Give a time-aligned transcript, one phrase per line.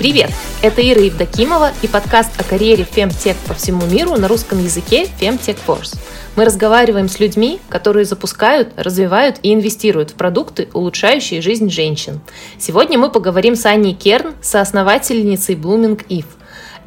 [0.00, 0.30] Привет!
[0.62, 5.58] Это Ира Евдокимова и подкаст о карьере Femtech по всему миру на русском языке Femtech
[5.66, 5.98] Force.
[6.36, 12.22] Мы разговариваем с людьми, которые запускают, развивают и инвестируют в продукты, улучшающие жизнь женщин.
[12.58, 16.24] Сегодня мы поговорим с Аней Керн, соосновательницей Blooming Eve.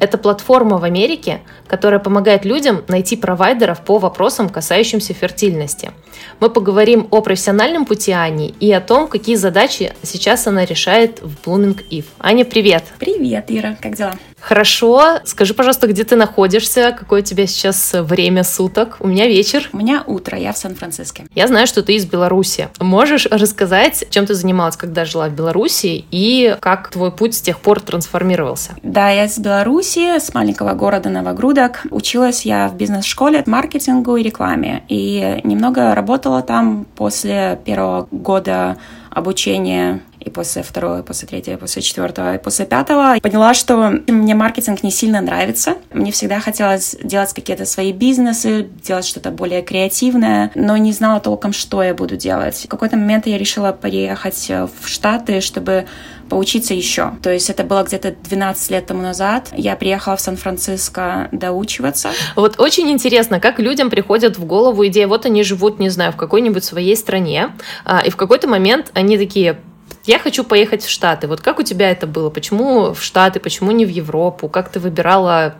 [0.00, 5.92] Это платформа в Америке, которая помогает людям найти провайдеров по вопросам, касающимся фертильности.
[6.40, 11.48] Мы поговорим о профессиональном пути Ани и о том, какие задачи сейчас она решает в
[11.48, 12.06] Blooming Eve.
[12.18, 12.84] Аня, привет!
[12.98, 14.14] Привет, Ира, как дела?
[14.44, 15.20] Хорошо.
[15.24, 16.94] Скажи, пожалуйста, где ты находишься?
[16.98, 18.98] Какое у тебя сейчас время суток?
[19.00, 19.70] У меня вечер.
[19.72, 21.22] У меня утро, я в Сан-Франциско.
[21.34, 22.68] Я знаю, что ты из Беларуси.
[22.78, 27.58] Можешь рассказать, чем ты занималась, когда жила в Беларуси, и как твой путь с тех
[27.58, 28.72] пор трансформировался?
[28.82, 31.82] Да, я из Беларуси, с маленького города Новогрудок.
[31.90, 34.82] Училась я в бизнес-школе маркетингу и рекламе.
[34.88, 38.78] И немного работала там после первого года
[39.10, 44.00] обучения и после второго, и после третьего, и после четвертого, и после пятого поняла, что
[44.06, 45.76] мне маркетинг не сильно нравится.
[45.92, 51.52] Мне всегда хотелось делать какие-то свои бизнесы, делать что-то более креативное, но не знала толком,
[51.52, 52.64] что я буду делать.
[52.64, 55.86] В какой-то момент я решила переехать в Штаты, чтобы
[56.28, 57.12] поучиться еще.
[57.22, 59.50] То есть это было где-то 12 лет тому назад.
[59.54, 62.10] Я приехала в Сан-Франциско доучиваться.
[62.34, 66.16] Вот очень интересно, как людям приходят в голову идея, вот они живут, не знаю, в
[66.16, 67.50] какой-нибудь своей стране,
[67.84, 69.58] а, и в какой-то момент они такие,
[70.06, 71.26] я хочу поехать в Штаты.
[71.26, 72.30] Вот как у тебя это было?
[72.30, 74.48] Почему в Штаты, почему не в Европу?
[74.48, 75.54] Как ты выбирала,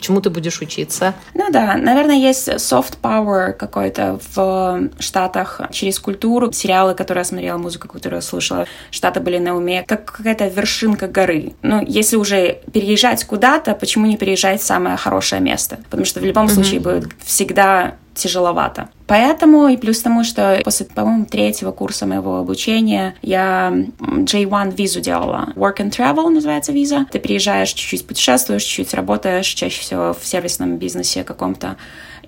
[0.00, 1.14] чему ты будешь учиться?
[1.34, 6.52] Ну да, наверное, есть soft power какой-то в Штатах через культуру.
[6.52, 11.08] Сериалы, которые я смотрела, музыку, которую я слушала, Штаты были на уме, как какая-то вершинка
[11.08, 11.54] горы.
[11.62, 15.78] Ну, если уже переезжать куда-то, почему не переезжать в самое хорошее место?
[15.90, 16.54] Потому что в любом mm-hmm.
[16.54, 18.88] случае будет всегда тяжеловато.
[19.06, 25.52] Поэтому и плюс тому, что после, по-моему, третьего курса моего обучения я J1 визу делала.
[25.56, 27.06] Work and Travel называется виза.
[27.10, 31.76] Ты приезжаешь, чуть-чуть путешествуешь, чуть-чуть работаешь, чаще всего в сервисном бизнесе каком-то.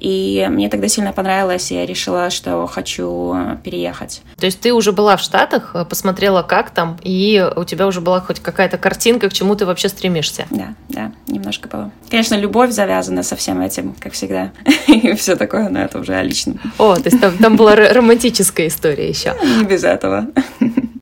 [0.00, 4.22] И мне тогда сильно понравилось, и я решила, что хочу переехать.
[4.38, 8.20] То есть ты уже была в Штатах, посмотрела, как там, и у тебя уже была
[8.20, 10.46] хоть какая-то картинка, к чему ты вообще стремишься?
[10.50, 11.90] Да, да, немножко было.
[12.10, 14.52] Конечно, любовь завязана со всем этим, как всегда,
[14.86, 16.60] и все такое, но это уже о личном.
[16.78, 19.36] О, то есть там, там была романтическая история еще.
[19.58, 20.26] Не без этого.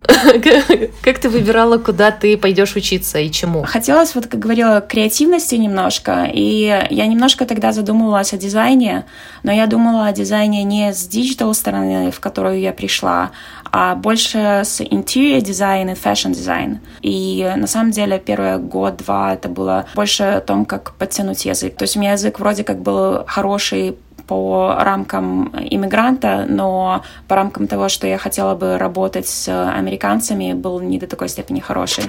[1.02, 3.64] Как ты выбирала, куда ты пойдешь учиться и чему?
[3.64, 6.28] Хотелось, вот как говорила, креативности немножко.
[6.32, 9.04] И я немножко тогда задумывалась о дизайне,
[9.42, 13.30] но я думала о дизайне не с digital стороны, в которую я пришла,
[13.70, 16.80] а больше с interior design и fashion design.
[17.02, 21.76] И на самом деле первый год-два это было больше о том, как подтянуть язык.
[21.76, 23.96] То есть у меня язык вроде как был хороший
[24.28, 30.80] по рамкам иммигранта, но по рамкам того, что я хотела бы работать с американцами, был
[30.80, 32.04] не до такой степени хороший.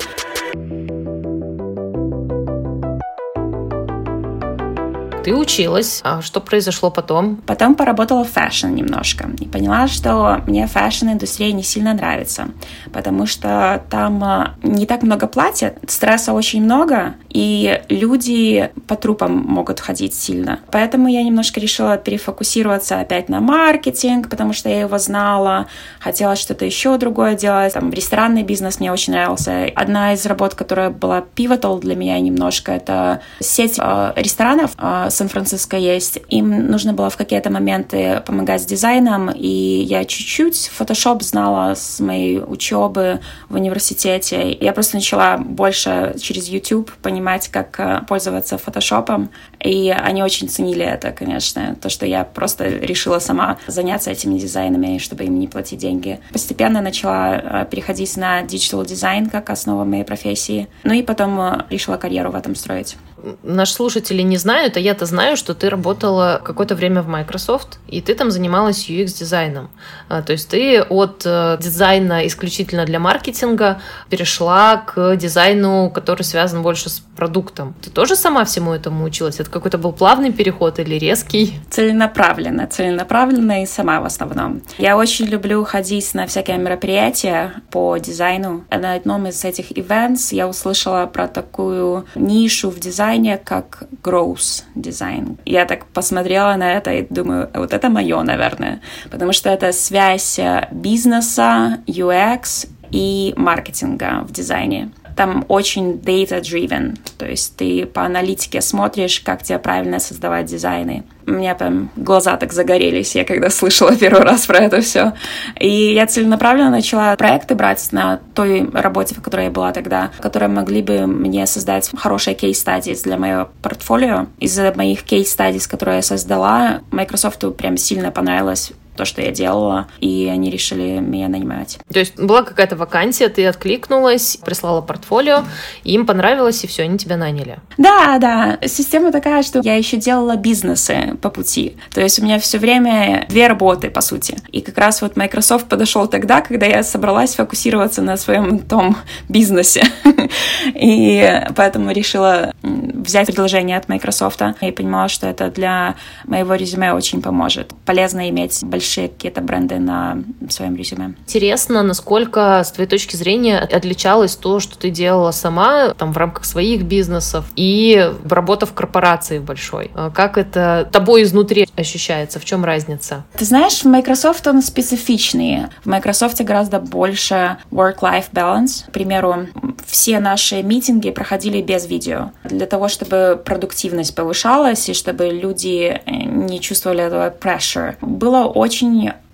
[5.23, 5.99] Ты училась.
[6.03, 7.37] А что произошло потом?
[7.45, 9.29] Потом поработала в fashion немножко.
[9.39, 12.49] И поняла, что мне fashion-индустрия не сильно нравится.
[12.93, 19.35] Потому что там а, не так много платят, стресса очень много, и люди по трупам
[19.35, 20.61] могут ходить сильно.
[20.71, 25.67] Поэтому я немножко решила перефокусироваться опять на маркетинг, потому что я его знала,
[25.99, 27.73] хотела что-то еще другое делать.
[27.73, 29.65] Там ресторанный бизнес мне очень нравился.
[29.75, 35.77] Одна из работ, которая была pivotal для меня немножко, это сеть э, ресторанов э, Сан-Франциско
[35.77, 36.19] есть.
[36.29, 41.99] Им нужно было в какие-то моменты помогать с дизайном, и я чуть-чуть Photoshop знала с
[41.99, 43.19] моей учебы
[43.49, 44.51] в университете.
[44.53, 49.29] Я просто начала больше через YouTube понимать, как э, пользоваться фотошопом,
[49.63, 54.97] и они очень ценили это, конечно, то, что я просто решила сама заняться этими дизайнами,
[54.99, 56.19] чтобы им не платить деньги.
[56.31, 61.65] Постепенно начала э, переходить на digital дизайн как основа моей профессии, ну и потом э,
[61.69, 62.95] решила карьеру в этом строить.
[63.43, 68.01] Наши слушатели не знают, а я-то знаю, что ты работала какое-то время в Microsoft, и
[68.01, 69.69] ты там занималась UX-дизайном.
[70.07, 76.61] А, то есть ты от э, дизайна исключительно для маркетинга перешла к дизайну, который связан
[76.61, 77.75] больше с продуктом.
[77.81, 79.41] Ты тоже сама всему этому училась?
[79.49, 81.55] Это какой-то был плавный переход или резкий?
[81.71, 84.61] Целенаправленно, целенаправленно и сама в основном.
[84.77, 88.63] Я очень люблю ходить на всякие мероприятия по дизайну.
[88.69, 95.39] На одном из этих events я услышала про такую нишу в дизайне, как growth дизайн.
[95.45, 100.39] Я так посмотрела на это и думаю, вот это мое, наверное, потому что это связь
[100.71, 104.91] бизнеса, UX и маркетинга в дизайне.
[105.19, 111.03] Там очень data-driven, то есть ты по аналитике смотришь, как тебе правильно создавать дизайны.
[111.27, 115.11] У меня прям глаза так загорелись, я когда слышала первый раз про это все.
[115.59, 120.47] И я целенаправленно начала проекты брать на той работе, в которой я была тогда, которые
[120.47, 124.27] могли бы мне создать хорошие кейс-стадии для моего портфолио.
[124.39, 130.29] Из-за моих кейс-стадий, которые я создала, Microsoft прям сильно понравилось то, что я делала, и
[130.29, 131.79] они решили меня нанимать.
[131.89, 135.45] То есть была какая-то вакансия, ты откликнулась, прислала портфолио,
[135.85, 137.59] им понравилось, и все, они тебя наняли.
[137.77, 138.59] Да, да.
[138.67, 141.77] Система такая, что я еще делала бизнесы по пути.
[141.93, 144.37] То есть у меня все время две работы, по сути.
[144.51, 148.97] И как раз вот Microsoft подошел тогда, когда я собралась фокусироваться на своем том
[149.29, 149.83] бизнесе.
[150.75, 157.21] И поэтому решила взять предложение от Microsoft и понимала, что это для моего резюме очень
[157.21, 157.73] поможет.
[157.85, 161.15] Полезно иметь большие какие-то бренды на своем резюме.
[161.25, 166.45] Интересно, насколько, с твоей точки зрения, отличалось то, что ты делала сама там, в рамках
[166.45, 169.91] своих бизнесов и работа в корпорации большой?
[169.93, 172.39] А как это тобой изнутри ощущается?
[172.39, 173.25] В чем разница?
[173.37, 175.67] Ты знаешь, в Microsoft он специфичный.
[175.83, 178.87] В Microsoft гораздо больше work-life balance.
[178.87, 179.47] К примеру,
[179.85, 182.31] все наши митинги проходили без видео.
[182.43, 187.95] Для того, чтобы продуктивность повышалась и чтобы люди э, не чувствовали этого pressure.
[188.01, 188.78] Было очень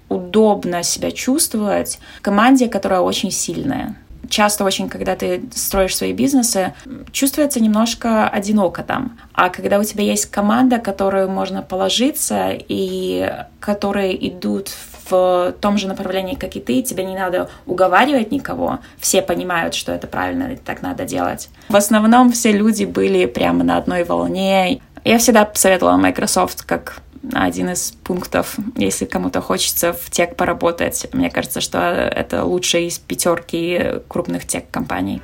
[0.10, 3.96] удобно себя чувствовать в команде, которая очень сильная.
[4.30, 6.74] Часто очень, когда ты строишь свои бизнесы,
[7.12, 9.18] чувствуется немножко одиноко там.
[9.34, 14.72] А когда у тебя есть команда, которую можно положиться и которые идут
[15.10, 19.92] в том же направлении, как и ты, тебе не надо уговаривать никого, все понимают, что
[19.92, 21.50] это правильно, и так надо делать.
[21.70, 24.82] В основном все люди были прямо на одной волне.
[25.04, 27.02] Я всегда советовала Microsoft как
[27.34, 31.08] один из пунктов, если кому-то хочется в тех поработать.
[31.14, 35.22] Мне кажется, что это лучшая из пятерки крупных тех-компаний.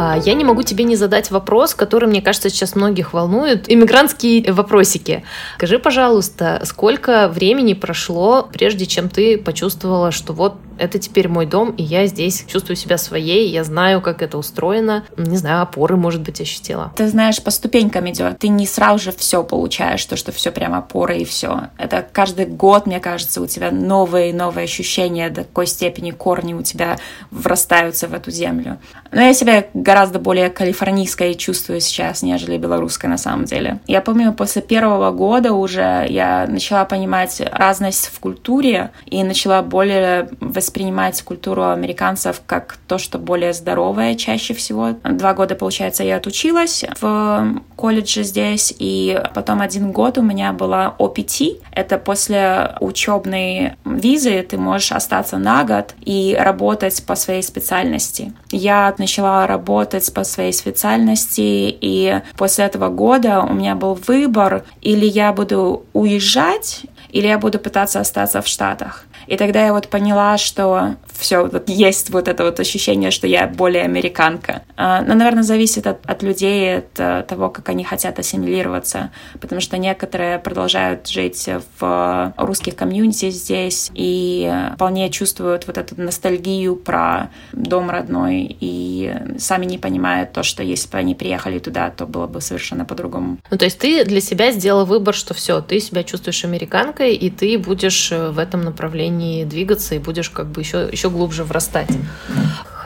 [0.00, 3.64] А, я не могу тебе не задать вопрос, который, мне кажется, сейчас многих волнует.
[3.68, 5.24] Иммигрантские вопросики.
[5.56, 11.70] Скажи, пожалуйста, сколько времени прошло, прежде чем ты почувствовала, что вот это теперь мой дом,
[11.70, 16.22] и я здесь чувствую себя своей, я знаю, как это устроено, не знаю, опоры, может
[16.22, 16.92] быть, ощутила.
[16.96, 18.38] Ты знаешь, по ступенькам идет.
[18.38, 21.68] Ты не сразу же все получаешь, то, что все прям опоры и все.
[21.78, 26.54] Это каждый год, мне кажется, у тебя новые и новые ощущения, до какой степени корни
[26.54, 26.96] у тебя
[27.30, 28.78] врастаются в эту землю.
[29.10, 33.80] Но я себя гораздо более калифорнийской чувствую сейчас, нежели белорусской на самом деле.
[33.86, 40.28] Я помню, после первого года уже я начала понимать разность в культуре и начала более
[40.68, 44.90] воспринимать культуру американцев как то, что более здоровое чаще всего.
[45.02, 50.94] Два года, получается, я отучилась в колледже здесь, и потом один год у меня была
[50.98, 51.62] OPT.
[51.72, 58.34] Это после учебной визы ты можешь остаться на год и работать по своей специальности.
[58.50, 65.06] Я начала работать по своей специальности, и после этого года у меня был выбор, или
[65.06, 69.06] я буду уезжать, или я буду пытаться остаться в Штатах.
[69.28, 73.46] И тогда я вот поняла, что все, вот есть вот это вот ощущение, что я
[73.46, 74.62] более американка.
[74.76, 79.10] А, но, наверное, зависит от, от людей, от э, того, как они хотят ассимилироваться,
[79.40, 81.48] потому что некоторые продолжают жить
[81.78, 89.66] в русских комьюнити здесь и вполне чувствуют вот эту ностальгию про дом родной и сами
[89.66, 93.38] не понимают то, что если бы они приехали туда, то было бы совершенно по-другому.
[93.50, 97.28] Ну, то есть ты для себя сделала выбор, что все, ты себя чувствуешь американкой, и
[97.28, 101.90] ты будешь э, в этом направлении двигаться и будешь как бы еще, еще глубже врастать.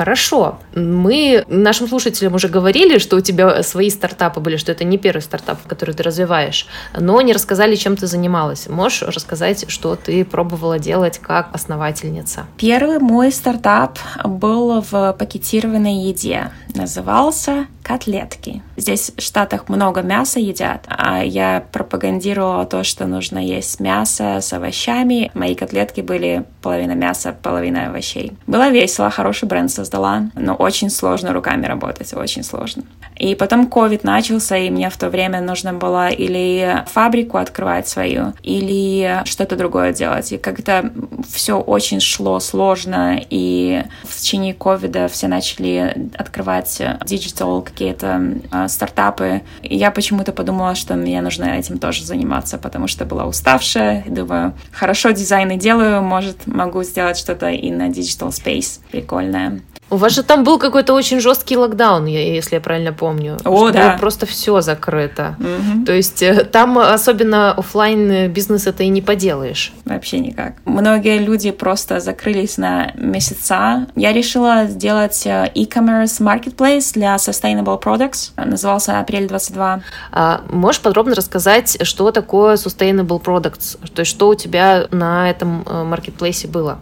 [0.02, 0.58] Хорошо.
[0.74, 5.20] Мы нашим слушателям уже говорили, что у тебя свои стартапы были, что это не первый
[5.20, 6.66] стартап, который ты развиваешь,
[6.98, 8.66] но не рассказали, чем ты занималась.
[8.66, 12.46] Можешь рассказать, что ты пробовала делать как основательница?
[12.56, 16.50] Первый мой стартап был в пакетированной еде.
[16.74, 18.62] Назывался котлетки.
[18.76, 24.52] Здесь в Штатах много мяса едят, а я пропагандировала то, что нужно есть мясо с
[24.52, 25.30] овощами.
[25.34, 28.32] Мои котлетки были половина мяса, половина овощей.
[28.46, 32.84] Было весело, хороший бренд создала, но очень сложно руками работать, очень сложно.
[33.16, 38.32] И потом COVID начался, и мне в то время нужно было или фабрику открывать свою,
[38.42, 40.32] или что-то другое делать.
[40.32, 40.90] И как-то
[41.30, 49.42] все очень шло сложно, и в течение ковида все начали открывать digital какие-то э, стартапы.
[49.62, 54.04] И я почему-то подумала, что мне нужно этим тоже заниматься, потому что была уставшая.
[54.06, 59.60] Думаю, хорошо дизайны делаю, может, могу сделать что-то и на digital space прикольное.
[59.92, 63.36] У вас же там был какой-то очень жесткий локдаун, если я правильно помню.
[63.44, 63.98] О, да.
[64.00, 65.36] Просто все закрыто.
[65.38, 65.84] Угу.
[65.84, 69.70] То есть э, там особенно офлайн бизнес это и не поделаешь.
[69.84, 70.54] Вообще никак.
[70.64, 73.86] Многие люди просто закрылись на месяца.
[73.94, 78.30] Я решила сделать э, e-commerce marketplace для sustainable products.
[78.42, 79.82] Назывался апрель 22.
[80.10, 83.78] А можешь подробно рассказать, что такое sustainable products?
[83.92, 86.78] То есть что у тебя на этом маркетплейсе было?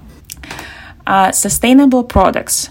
[1.06, 2.70] Uh, sustainable products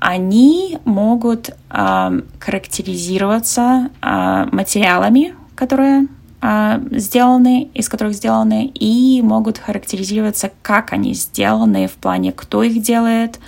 [0.00, 6.08] они могут э, характеризироваться э, материалами, которые
[6.42, 12.82] э, сделаны, из которых сделаны, и могут характеризироваться, как они сделаны в плане, кто их
[12.82, 13.40] делает,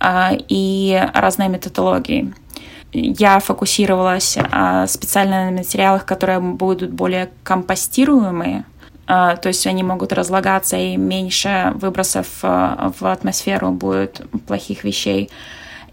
[0.00, 2.34] э, и разные методологии.
[2.92, 8.64] Я фокусировалась э, специально на материалах, которые будут более компостируемые,
[9.06, 15.30] то есть они могут разлагаться и меньше выбросов в атмосферу будет плохих вещей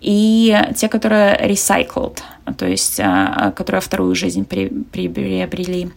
[0.04, 2.20] и те, которые recycled,
[2.58, 5.90] то есть а, которые вторую жизнь при, приобрели.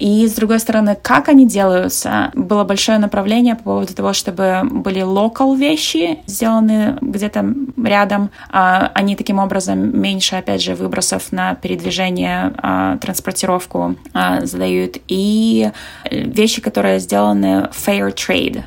[0.00, 5.02] И, с другой стороны, как они делаются, было большое направление по поводу того, чтобы были
[5.02, 8.30] local вещи, сделаны где-то рядом.
[8.50, 13.94] А, они таким образом меньше, опять же, выбросов на передвижение, а, транспортировку
[14.42, 14.96] задают.
[15.06, 15.70] И
[16.10, 18.64] вещи, которые сделаны fair trade,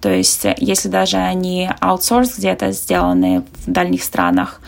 [0.00, 4.60] то есть, э, если даже они аутсорс где-то сделаны в дальних странах,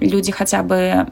[0.00, 1.06] люди хотя бы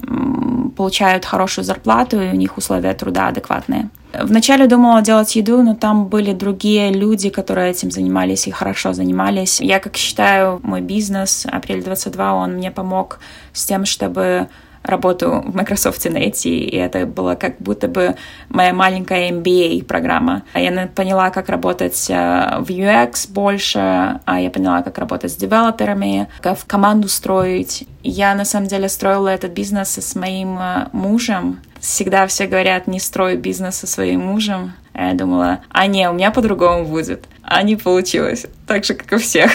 [0.77, 3.91] получают хорошую зарплату, и у них условия труда адекватные.
[4.13, 9.61] Вначале думала делать еду, но там были другие люди, которые этим занимались и хорошо занимались.
[9.61, 13.19] Я, как считаю, мой бизнес «Апрель 22», он мне помог
[13.53, 14.49] с тем, чтобы
[14.85, 18.17] работу в Microsoft найти, и это было как будто бы
[18.49, 20.43] моя маленькая MBA-программа.
[20.55, 26.29] Я поняла, как работать э, в UX больше, а я поняла, как работать с девелоперами,
[26.41, 27.87] как в команду строить.
[28.03, 31.61] Я, на самом деле, строила этот бизнес с моим э, мужем.
[31.81, 34.73] Всегда все говорят, не строй бизнес со своим мужем.
[34.93, 37.27] А я думала, а не, у меня по-другому будет.
[37.47, 38.47] А не получилось.
[38.67, 39.53] Так же, как у всех.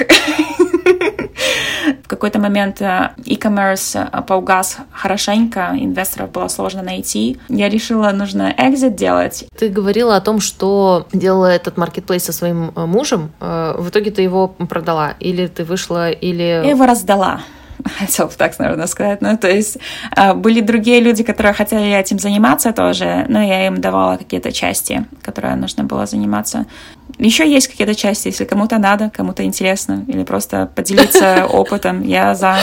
[2.03, 7.39] В какой-то момент э, e-commerce э, поугас хорошенько, инвесторов было сложно найти.
[7.49, 9.45] Я решила, нужно экзит делать.
[9.57, 13.31] Ты говорила о том, что делала этот маркетплейс со своим э, мужем.
[13.39, 15.13] В итоге ты его продала?
[15.19, 16.43] Или ты вышла, или...
[16.43, 17.41] Я его раздала
[17.97, 19.21] хотел бы так, наверное, сказать.
[19.21, 19.77] Ну, то есть
[20.35, 25.55] были другие люди, которые хотели этим заниматься тоже, но я им давала какие-то части, которые
[25.55, 26.65] нужно было заниматься.
[27.17, 32.03] Еще есть какие-то части, если кому-то надо, кому-то интересно, или просто поделиться опытом.
[32.03, 32.57] Я за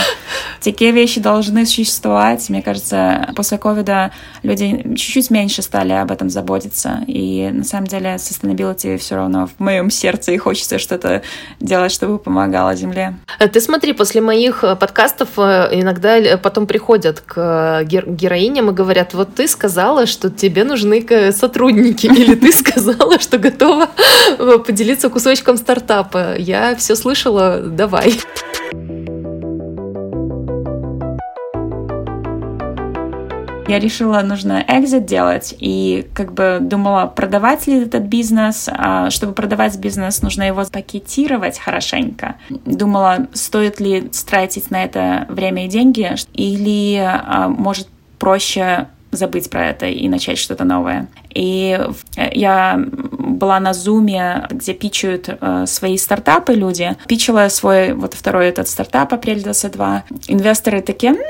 [0.63, 2.49] такие вещи должны существовать.
[2.49, 4.11] Мне кажется, после ковида
[4.43, 7.03] люди чуть-чуть меньше стали об этом заботиться.
[7.07, 11.21] И на самом деле sustainability все равно в моем сердце, и хочется что-то
[11.59, 13.15] делать, чтобы помогало Земле.
[13.39, 19.13] Э, ты смотри, после моих э, подкастов э, иногда потом приходят к героиням и говорят,
[19.13, 23.89] вот ты сказала, что тебе нужны сотрудники, или ты сказала, что готова
[24.37, 26.37] поделиться кусочком стартапа.
[26.37, 28.19] Я все слышала, давай.
[33.67, 38.69] Я решила, нужно экзит делать, и как бы думала, продавать ли этот бизнес.
[38.71, 42.35] А чтобы продавать бизнес, нужно его пакетировать хорошенько.
[42.49, 47.89] Думала, стоит ли тратить на это время и деньги, или а, может
[48.19, 48.87] проще
[49.17, 51.07] забыть про это и начать что-то новое.
[51.33, 51.79] И
[52.15, 56.95] я была на зуме, где пичают э, свои стартапы люди.
[57.07, 60.03] Пичила свой вот второй этот стартап апрель 22.
[60.27, 61.21] Инвесторы такие, м-м,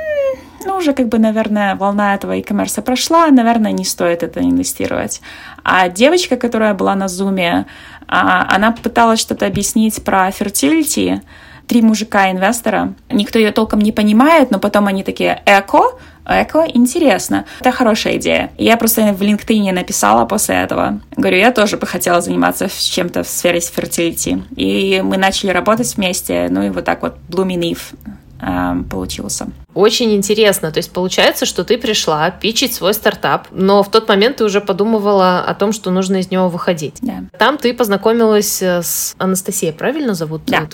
[0.65, 5.21] ну, уже как бы, наверное, волна этого e-commerce прошла, наверное, не стоит это инвестировать.
[5.63, 7.65] А девочка, которая была на зуме,
[8.07, 11.21] а, она пыталась что-то объяснить про fertility,
[11.67, 12.93] три мужика-инвестора.
[13.09, 17.45] Никто ее толком не понимает, но потом они такие «эко», Эко интересно.
[17.61, 18.51] Это хорошая идея.
[18.57, 20.99] Я просто в LinkedIn написала после этого.
[21.15, 24.43] Говорю, я тоже бы хотела заниматься чем-то в сфере fertility.
[24.55, 26.47] И мы начали работать вместе.
[26.49, 27.79] Ну и вот так вот Blooming Eve
[28.41, 29.47] э, получился.
[29.73, 30.71] Очень интересно.
[30.71, 34.59] То есть получается, что ты пришла пичить свой стартап, но в тот момент ты уже
[34.59, 36.97] подумывала о том, что нужно из него выходить.
[37.01, 37.23] Да.
[37.37, 40.41] Там ты познакомилась с Анастасией, правильно зовут?
[40.47, 40.67] Да.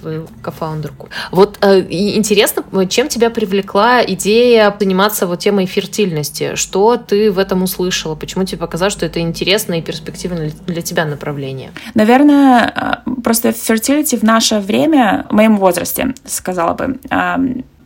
[0.00, 1.08] Твою кофаундерку.
[1.30, 6.54] Вот э, интересно, чем тебя привлекла идея заниматься вот темой фертильности?
[6.54, 8.14] Что ты в этом услышала?
[8.14, 11.72] Почему тебе показалось, что это интересно и перспективно для тебя направление?
[11.94, 17.36] Наверное, э, просто fertility в наше время, в моем возрасте, сказала бы, э,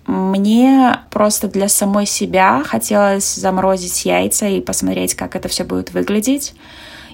[0.06, 6.54] мне просто для самой себя хотелось заморозить яйца и посмотреть, как это все будет выглядеть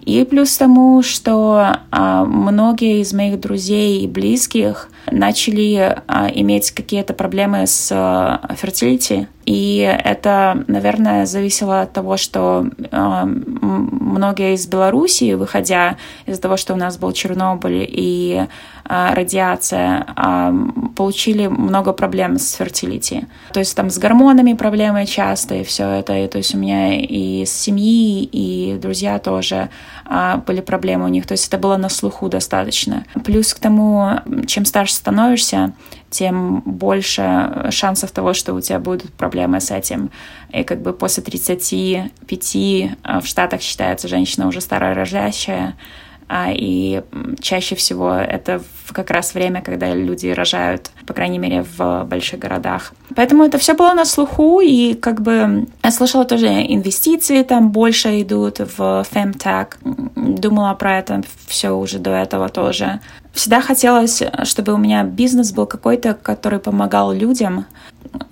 [0.05, 7.15] И плюс тому, что а, многие из моих друзей и близких начали а, иметь какие-то
[7.15, 15.99] проблемы с а, fertility, и это, наверное, зависело от того, что многие из Белоруссии, выходя
[16.25, 18.47] из-за того, что у нас был Чернобыль и
[18.87, 20.53] радиация, э,
[20.95, 23.27] получили много проблем с fertility.
[23.53, 26.13] То есть там с гормонами проблемы часто, и все это.
[26.13, 29.71] И, то есть у меня и с семьи, и друзья тоже
[30.05, 31.27] э, были проблемы у них.
[31.27, 33.05] То есть это было на слуху достаточно.
[33.25, 35.73] Плюс к тому, чем старше становишься,
[36.11, 40.11] тем больше шансов того, что у тебя будут проблемы с этим.
[40.53, 47.03] И как бы после 35 э, в Штатах считается женщина уже старорождящая, а, и
[47.41, 48.63] чаще всего это
[48.93, 52.93] как раз время, когда люди рожают, по крайней мере, в больших городах.
[53.15, 58.23] Поэтому это все было на слуху, и как бы я слышала тоже инвестиции там больше
[58.23, 59.79] идут в фемтек.
[60.17, 63.01] Думала про это все уже до этого тоже.
[63.33, 67.67] Всегда хотелось, чтобы у меня бизнес был какой-то, который помогал людям,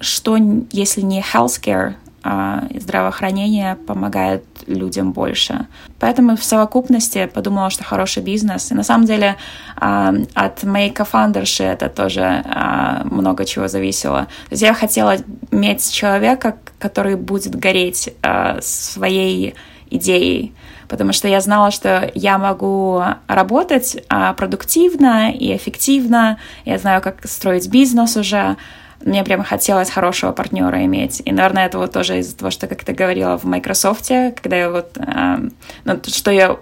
[0.01, 0.37] что
[0.71, 5.67] если не healthcare, а здравоохранение помогает людям больше.
[5.99, 8.71] Поэтому в совокупности подумала, что хороший бизнес.
[8.71, 9.37] И на самом деле
[9.77, 14.27] а, от моей кофандерши это тоже а, много чего зависело.
[14.49, 15.17] То есть я хотела
[15.51, 18.15] иметь человека, который будет гореть
[18.61, 19.55] своей
[19.91, 20.55] идеей,
[20.89, 27.27] потому что я знала, что я могу работать а, продуктивно и эффективно, я знаю, как
[27.27, 28.57] строить бизнес уже,
[29.05, 31.23] мне прямо хотелось хорошего партнера иметь.
[31.25, 34.71] И, наверное, это вот тоже из-за того, что, как ты говорила, в Microsoft, когда я
[34.71, 34.97] вот...
[34.97, 35.37] Э,
[35.85, 36.57] ну, что я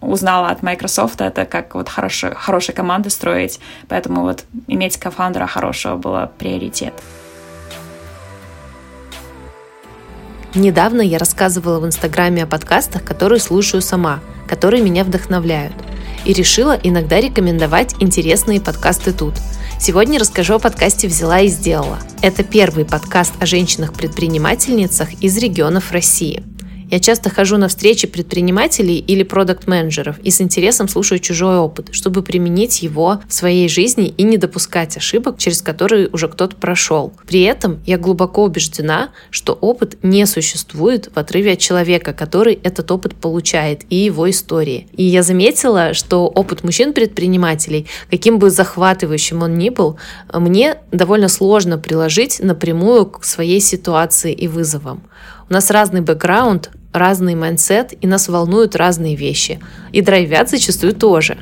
[0.00, 3.60] узнала от Microsoft, это как вот хорошо, хорошие команды строить.
[3.88, 6.94] Поэтому вот иметь кофаундера хорошего было приоритет.
[10.54, 15.72] Недавно я рассказывала в Инстаграме о подкастах, которые слушаю сама, которые меня вдохновляют.
[16.26, 19.34] И решила иногда рекомендовать интересные подкасты тут.
[19.82, 21.98] Сегодня расскажу о подкасте «Взяла и сделала».
[22.22, 26.44] Это первый подкаст о женщинах-предпринимательницах из регионов России–
[26.92, 32.22] я часто хожу на встречи предпринимателей или продукт-менеджеров и с интересом слушаю чужой опыт, чтобы
[32.22, 37.14] применить его в своей жизни и не допускать ошибок, через которые уже кто-то прошел.
[37.26, 42.90] При этом я глубоко убеждена, что опыт не существует в отрыве от человека, который этот
[42.90, 44.86] опыт получает, и его истории.
[44.94, 49.96] И я заметила, что опыт мужчин-предпринимателей, каким бы захватывающим он ни был,
[50.30, 55.04] мне довольно сложно приложить напрямую к своей ситуации и вызовам.
[55.48, 59.60] У нас разный бэкграунд, разный mindset, и нас волнуют разные вещи.
[59.92, 61.38] И драйвят зачастую тоже.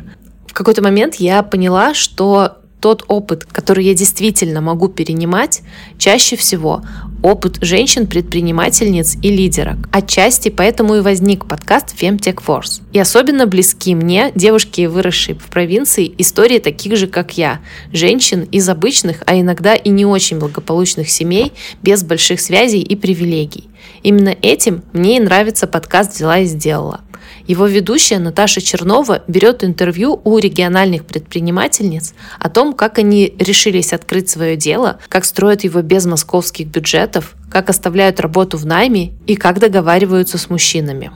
[0.47, 5.61] В какой-то момент я поняла, что тот опыт, который я действительно могу перенимать,
[5.99, 6.83] чаще всего
[7.23, 9.77] опыт женщин-предпринимательниц и лидерок.
[9.93, 12.81] Отчасти поэтому и возник подкаст Femtech Force.
[12.93, 17.61] И особенно близки мне, девушки, выросшие в провинции, истории таких же, как я.
[17.93, 23.70] Женщин из обычных, а иногда и не очень благополучных семей, без больших связей и привилегий.
[24.03, 27.01] Именно этим мне и нравится подкаст «Взяла и сделала».
[27.47, 34.29] Его ведущая Наташа Чернова берет интервью у региональных предпринимательниц о том, как они решились открыть
[34.29, 39.59] свое дело, как строят его без московских бюджетов, как оставляют работу в найме и как
[39.59, 41.11] договариваются с мужчинами.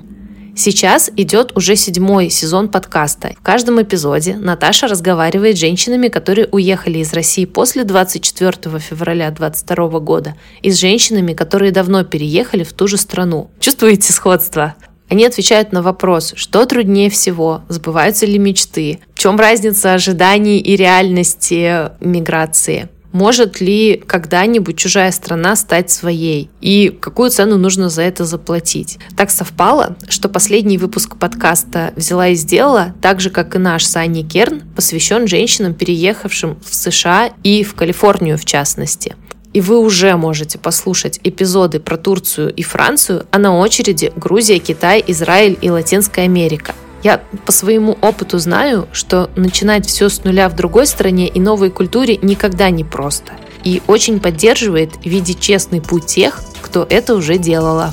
[0.57, 3.35] Сейчас идет уже седьмой сезон подкаста.
[3.37, 10.01] В каждом эпизоде Наташа разговаривает с женщинами, которые уехали из России после 24 февраля 2022
[10.01, 13.51] года, и с женщинами, которые давно переехали в ту же страну.
[13.59, 14.77] Чувствуете сходство?
[15.09, 20.77] Они отвечают на вопрос, что труднее всего, сбываются ли мечты, в чем разница ожиданий и
[20.77, 28.24] реальности миграции, может ли когда-нибудь чужая страна стать своей и какую цену нужно за это
[28.24, 28.98] заплатить.
[29.16, 33.96] Так совпало, что последний выпуск подкаста «Взяла и сделала», так же как и наш с
[33.96, 39.14] Аней Керн, посвящен женщинам, переехавшим в США и в Калифорнию в частности
[39.53, 45.03] и вы уже можете послушать эпизоды про Турцию и Францию, а на очереди Грузия, Китай,
[45.07, 46.74] Израиль и Латинская Америка.
[47.05, 51.71] Я по своему опыту знаю, что начинать все с нуля в другой стране и новой
[51.71, 53.35] культуре никогда не просто.
[53.62, 57.93] И очень поддерживает видеть честный путь тех, кто это уже делала.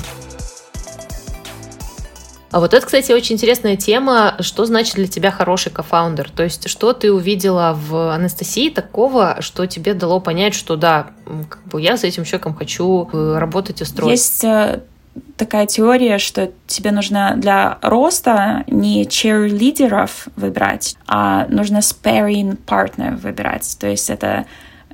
[2.52, 4.36] А вот это, кстати, очень интересная тема.
[4.40, 6.30] Что значит для тебя хороший кофаундер?
[6.30, 11.10] То есть, что ты увидела в Анастасии такого, что тебе дало понять, что да,
[11.50, 14.12] как бы я с этим человеком хочу э, работать и строить?
[14.12, 14.82] Есть э,
[15.36, 23.76] такая теория, что тебе нужно для роста не cheerleaderов выбирать, а нужно sparring partner выбирать.
[23.78, 24.46] То есть это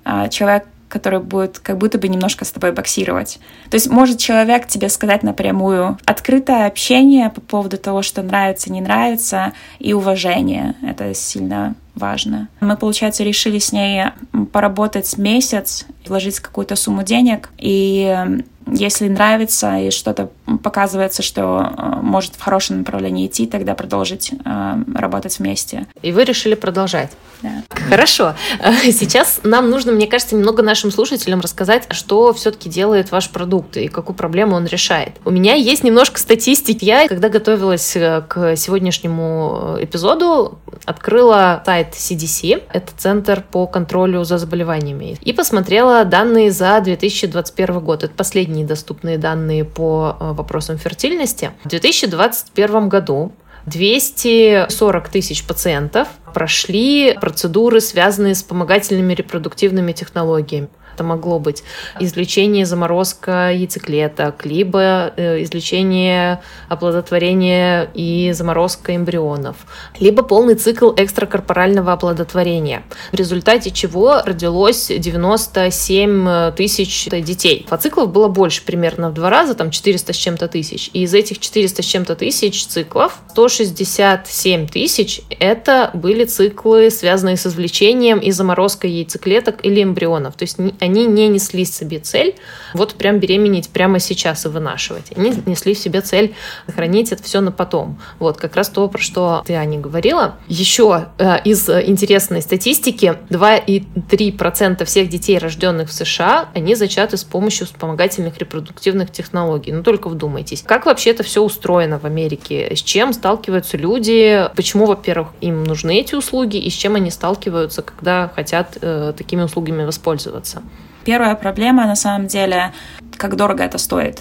[0.04, 3.38] э, человек, который будет как будто бы немножко с тобой боксировать.
[3.70, 8.80] То есть может человек тебе сказать напрямую открытое общение по поводу того, что нравится, не
[8.80, 10.74] нравится, и уважение.
[10.82, 12.48] Это сильно важно.
[12.60, 14.04] Мы, получается, решили с ней
[14.52, 20.30] поработать месяц, вложить какую-то сумму денег, и если нравится и что-то
[20.62, 25.86] показывается, что э, может в хорошем направлении идти, тогда продолжить э, работать вместе.
[26.02, 27.10] И вы решили продолжать?
[27.42, 27.62] Да.
[27.70, 28.34] Хорошо.
[28.84, 33.88] Сейчас нам нужно, мне кажется, немного нашим слушателям рассказать, что все-таки делает ваш продукт и
[33.88, 35.12] какую проблему он решает.
[35.24, 36.84] У меня есть немножко статистики.
[36.84, 44.38] Я, когда готовилась э, к сегодняшнему эпизоду, открыла сайт CDC, это Центр по контролю за
[44.38, 48.04] заболеваниями, и посмотрела данные за 2021 год.
[48.04, 51.50] Это последний последние доступные данные по э, вопросам фертильности.
[51.64, 53.32] В 2021 году
[53.66, 60.68] 240 тысяч пациентов прошли процедуры, связанные с вспомогательными репродуктивными технологиями.
[60.98, 61.62] Это могло быть
[62.00, 69.58] излечение заморозка яйцеклеток, либо э, излечение оплодотворения и заморозка эмбрионов,
[70.00, 77.64] либо полный цикл экстракорпорального оплодотворения, в результате чего родилось 97 тысяч детей.
[77.70, 80.90] А циклов было больше примерно в два раза, там 400 с чем-то тысяч.
[80.94, 87.46] И из этих 400 с чем-то тысяч циклов 167 тысяч это были циклы, связанные с
[87.46, 90.34] извлечением и заморозкой яйцеклеток или эмбрионов.
[90.36, 92.34] То есть они не несли себе цель
[92.74, 95.12] вот прям беременеть прямо сейчас и вынашивать.
[95.16, 96.34] Они несли в себе цель
[96.74, 97.98] хранить это все на потом.
[98.18, 100.36] Вот как раз то, про что ты, Аня, говорила.
[100.48, 107.66] Еще э, из интересной статистики 2,3% всех детей, рожденных в США, они зачаты с помощью
[107.66, 109.72] вспомогательных репродуктивных технологий.
[109.72, 110.62] Ну только вдумайтесь.
[110.62, 112.74] Как вообще это все устроено в Америке?
[112.74, 114.48] С чем сталкиваются люди?
[114.56, 119.42] Почему, во-первых, им нужны эти услуги и с чем они сталкиваются, когда хотят э, такими
[119.42, 120.62] услугами воспользоваться?
[121.04, 122.72] Первая проблема, на самом деле,
[123.16, 124.20] как дорого это стоит.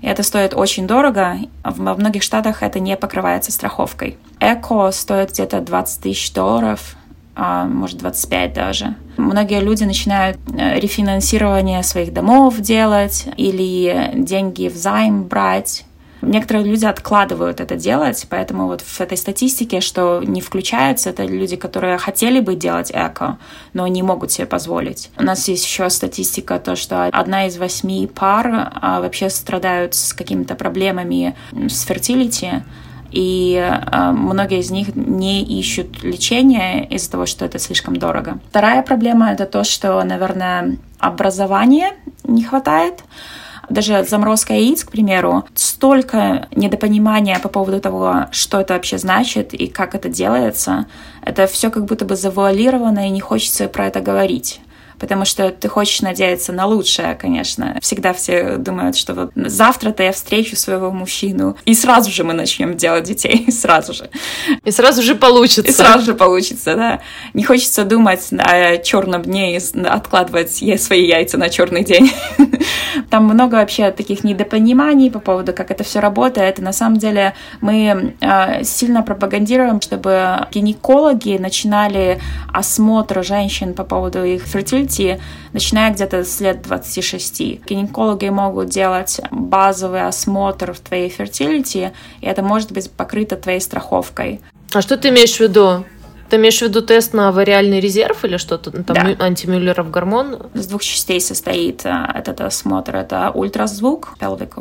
[0.00, 1.36] И это стоит очень дорого.
[1.64, 4.18] Во многих штатах это не покрывается страховкой.
[4.40, 6.96] Эко стоит где-то 20 тысяч долларов,
[7.36, 8.94] а может 25 даже.
[9.16, 15.84] Многие люди начинают э, рефинансирование своих домов делать или деньги в займ брать
[16.22, 21.56] Некоторые люди откладывают это делать, поэтому вот в этой статистике, что не включаются, это люди,
[21.56, 23.38] которые хотели бы делать эко,
[23.74, 25.10] но не могут себе позволить.
[25.18, 30.14] У нас есть еще статистика, то, что одна из восьми пар а, вообще страдают с
[30.14, 32.62] какими-то проблемами с фертилити,
[33.10, 38.38] и э, многие из них не ищут лечения из-за того, что это слишком дорого.
[38.48, 41.92] Вторая проблема— это то, что, наверное, образования
[42.24, 43.04] не хватает
[43.68, 49.66] даже заморозка яиц, к примеру, столько недопонимания по поводу того, что это вообще значит и
[49.66, 50.86] как это делается.
[51.24, 54.60] Это все как будто бы завуалировано, и не хочется про это говорить
[55.02, 57.76] потому что ты хочешь надеяться на лучшее, конечно.
[57.82, 62.76] Всегда все думают, что вот завтра-то я встречу своего мужчину, и сразу же мы начнем
[62.76, 64.10] делать детей, сразу же.
[64.64, 65.72] И сразу же получится.
[65.72, 67.00] И сразу же получится, да.
[67.34, 72.12] Не хочется думать о черном дне и откладывать свои яйца на черный день.
[73.10, 76.60] Там много вообще таких недопониманий по поводу, как это все работает.
[76.60, 82.20] И на самом деле мы э, сильно пропагандируем, чтобы гинекологи начинали
[82.52, 84.91] осмотр женщин по поводу их фертильности,
[85.52, 87.64] начиная где-то с лет 26.
[87.66, 94.40] Гинекологи могут делать базовый осмотр в твоей фертилити, и это может быть покрыто твоей страховкой.
[94.72, 95.84] А что ты имеешь в виду?
[96.32, 98.70] Ты имеешь в виду тест на вариальный резерв или что-то?
[98.70, 99.16] Там да.
[99.22, 100.38] антимюллеров гормон?
[100.54, 102.96] С двух частей состоит э, этот осмотр.
[102.96, 104.54] Это ультразвук, pelvic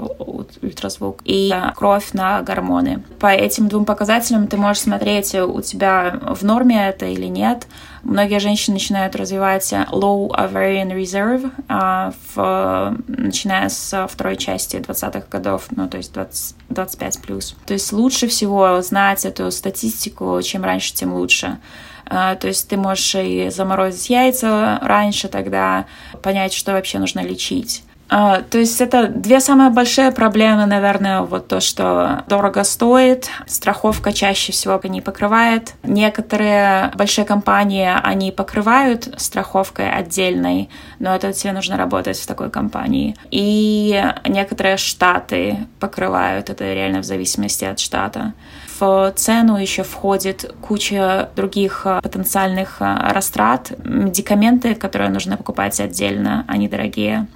[0.62, 3.04] ультразвук, и кровь на гормоны.
[3.20, 7.68] По этим двум показателям ты можешь смотреть, у тебя в норме это или нет.
[8.04, 15.68] Многие женщины начинают развивать low ovarian reserve, а, в, начиная с второй части 20-х годов,
[15.72, 17.56] ну, то есть 20, 25 плюс.
[17.66, 21.60] То есть лучше всего знать эту статистику, чем раньше, тем лучше.
[22.08, 25.86] А, то есть ты можешь и заморозить яйца раньше тогда,
[26.22, 27.84] понять, что вообще нужно лечить.
[28.14, 34.12] А, то есть это две самые большие проблемы, наверное, вот то, что дорого стоит, страховка
[34.12, 35.76] чаще всего не покрывает.
[35.84, 40.70] Некоторые большие компании, они покрывают страховкой отдельной,
[41.00, 43.16] но это тебе нужно работать в такой компании.
[43.32, 48.34] И некоторые штаты покрывают, это реально в зависимости от штата.
[48.78, 56.44] В цену еще входит куча других а, потенциальных а, растрат, медикаменты, которые нужно покупать отдельно,
[56.50, 57.28] они дорогие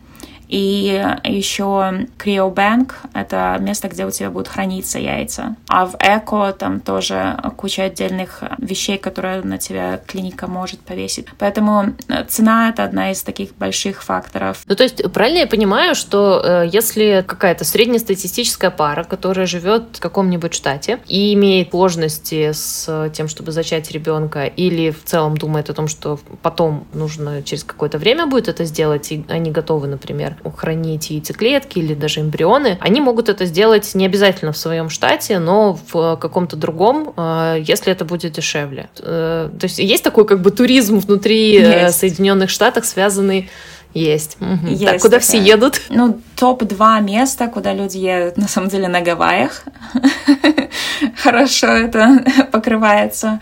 [0.47, 5.55] И еще CryoBank— это место, где у тебя будут храниться яйца.
[5.67, 11.27] А в Эко там тоже куча отдельных вещей, которые на тебя клиника может повесить.
[11.38, 14.63] Поэтому э, цена— это одна из таких больших факторов.
[14.67, 19.99] Ну, то есть, правильно я понимаю, что э, если какая-то среднестатистическая пара, которая живет в
[19.99, 25.73] каком-нибудь штате и имеет сложности с тем, чтобы зачать ребенка, или в целом думает о
[25.73, 31.10] том, что потом нужно через какое-то время будет это сделать, и они готовы, например, хранить
[31.10, 36.17] яйцеклетки или даже эмбрионы, они могут это сделать не обязательно в своем штате, но в
[36.17, 38.89] каком-то другом, э, если это будет дешевле.
[39.00, 42.00] Э, то есть есть такой как бы туризм внутри э, есть.
[42.00, 43.50] Соединенных Штатов, связанный
[43.95, 44.38] есть.
[44.39, 44.67] Угу.
[44.67, 45.21] Есть так, куда такая.
[45.21, 45.81] все едут?
[45.89, 49.63] Ну, топ-2 места, куда люди едут, на самом деле, на Гавайях.
[51.23, 53.39] Хорошо это покрывается.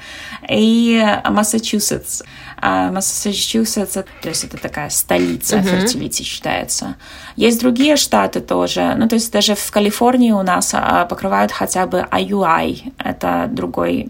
[0.47, 2.21] И Массачусетс.
[2.57, 5.63] А Массачусетс, то есть это такая столица uh-huh.
[5.63, 6.95] фертилити считается.
[7.35, 11.87] Есть другие штаты тоже, ну то есть даже в Калифорнии у нас а, покрывают хотя
[11.87, 14.09] бы IUI, это другой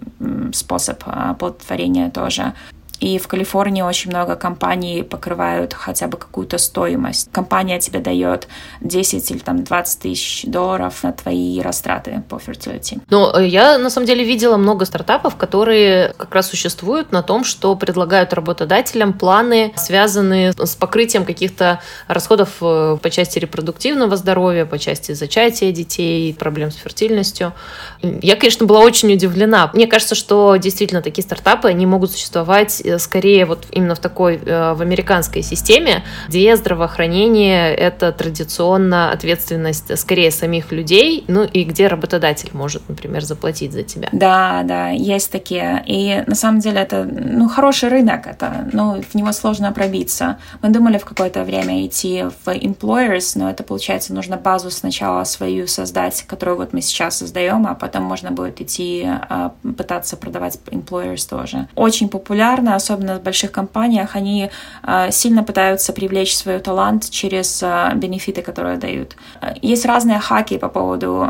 [0.54, 2.54] способ оплодотворения тоже.
[3.00, 7.30] И в Калифорнии очень много компаний покрывают хотя бы какую-то стоимость.
[7.32, 8.48] Компания тебе дает
[8.82, 13.02] 10 или там 20 тысяч долларов на твои растраты по fertility.
[13.10, 17.76] Ну, я на самом деле видела много стартапов, которые как раз существуют на том, что
[17.76, 25.12] предлагают работодателям планы, связанные с покрытием каких-то расходов э, по части репродуктивного здоровья, по части
[25.14, 27.54] зачатия детей, проблем с фертильностью.
[28.02, 29.72] Я, конечно, была очень удивлена.
[29.74, 34.74] Мне кажется, что действительно такие стартапы, они могут существовать скорее вот именно в такой, э,
[34.74, 42.50] в американской системе, где здравоохранение— это традиционно ответственность скорее самих людей, ну и где работодатель
[42.54, 44.10] может, например, заплатить за тебя.
[44.12, 45.84] Да, да, есть такие.
[45.86, 50.38] И на самом деле это, ну, хороший рынок, это, ну, в него сложно пробиться.
[50.62, 55.68] Мы думали в какое-то время идти в employers, но это, получается, нужно базу сначала свою
[55.68, 61.28] создать, которую вот мы сейчас создаем, а потом можно будет идти а, пытаться продавать employers
[61.30, 61.68] тоже.
[61.76, 64.50] Очень популярно, особенно в больших компаниях, они
[64.82, 69.16] а, сильно пытаются привлечь свой талант через а, бенефиты, которые дают.
[69.62, 71.28] Есть разные хаки по поводу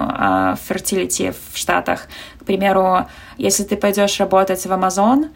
[0.67, 2.07] fertility в Штатах.
[2.39, 5.29] К примеру, если ты пойдешь работать в Amazon,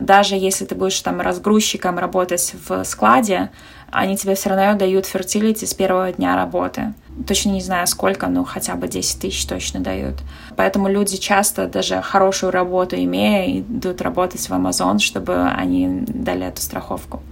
[0.00, 3.50] даже если ты будешь там разгрузчиком работать в складе,
[3.94, 6.94] они тебе все равно дают fertility с первого дня работы.
[7.26, 10.16] Точно не знаю сколько, но хотя бы 10 тысяч точно дают.
[10.56, 16.60] Поэтому люди часто, даже хорошую работу имея, идут работать в Amazon, чтобы они дали эту
[16.60, 17.22] страховку.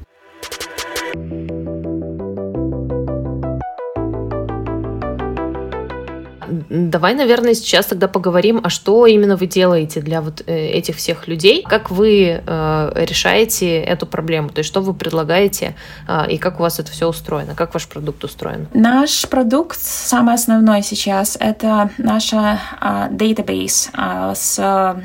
[6.70, 11.28] Давай, наверное, сейчас тогда поговорим, а что именно вы делаете для вот э, этих всех
[11.28, 15.74] людей, как вы э, решаете эту проблему, то есть что вы предлагаете
[16.08, 18.68] э, и как у вас это все устроено, как ваш продукт устроен?
[18.74, 24.96] Наш продукт самый основной сейчас это наша э, database э, с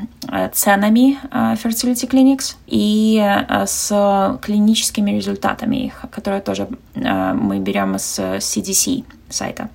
[0.52, 3.18] ценами э, fertility clinics и
[3.66, 9.68] с клиническими результатами их, которые тоже мы берем с CDC сайта.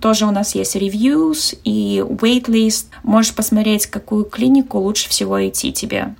[0.00, 2.86] Тоже у нас есть reviews и waitlist.
[3.02, 6.14] Можешь посмотреть, какую клинику лучше всего идти тебе.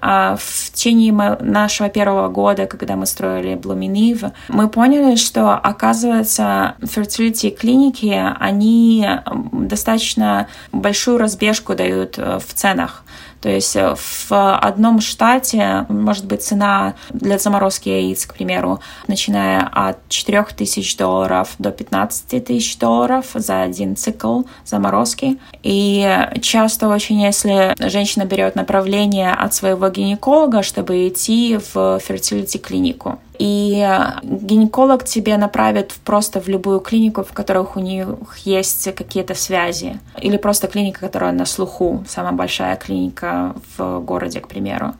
[0.00, 7.50] А в течение нашего первого года, когда мы строили Блуминив, мы поняли, что, оказывается, fertility
[7.50, 9.08] клиники, они
[9.52, 13.04] достаточно большую разбежку дают э, в ценах.
[13.46, 19.60] То есть э, в одном штате может быть цена для заморозки яиц, к примеру, начиная
[19.72, 25.38] от 4 тысяч долларов до 15 тысяч долларов за один цикл заморозки.
[25.62, 33.86] И часто очень, если женщина берет направление от своего гинеколога, чтобы идти в фертилити-клинику, и
[34.22, 38.08] гинеколог тебе направит просто в любую клинику, в которых у них
[38.44, 39.98] есть какие-то связи.
[40.20, 44.94] Или просто клиника, которая на слуху, самая большая клиника в городе, к примеру.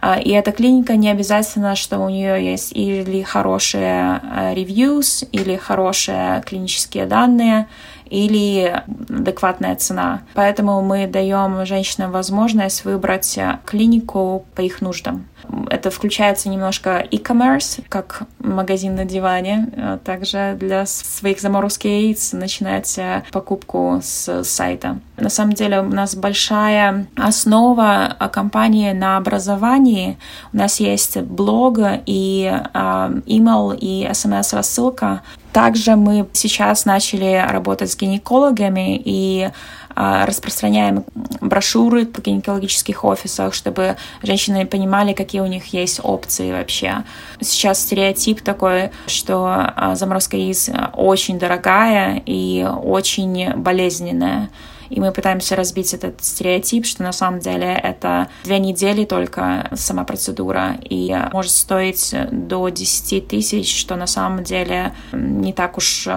[0.00, 4.20] А, и эта клиника не обязательно, что у нее есть или хорошие
[4.54, 7.66] reviews, или хорошие клинические данные,
[8.08, 10.22] или адекватная цена.
[10.34, 15.26] Поэтому мы даем женщинам возможность выбрать клинику по их нуждам.
[15.70, 19.68] Это включается немножко e-commerce, как магазин на диване.
[19.76, 22.98] А также для своих заморозки яиц начинать
[23.32, 24.98] покупку с сайта.
[25.16, 30.18] На самом деле у нас большая основа компании на образовании.
[30.52, 32.78] У нас есть блог и э,
[33.26, 35.22] email и смс-рассылка.
[35.52, 39.50] Также мы сейчас начали работать с гинекологами и
[39.87, 41.04] а, распространяем
[41.40, 47.04] брошюры в гинекологических офисах, чтобы женщины понимали, какие у них есть опции вообще.
[47.40, 54.50] Сейчас стереотип такой, что а, заморозка яиц очень дорогая и очень болезненная.
[54.90, 60.04] И мы пытаемся разбить этот стереотип, что на самом деле это две недели только сама
[60.04, 66.08] процедура, и может стоить до 10 тысяч, что на самом деле не так уж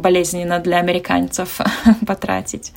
[0.00, 1.60] болезненно для американцев
[2.06, 2.72] потратить.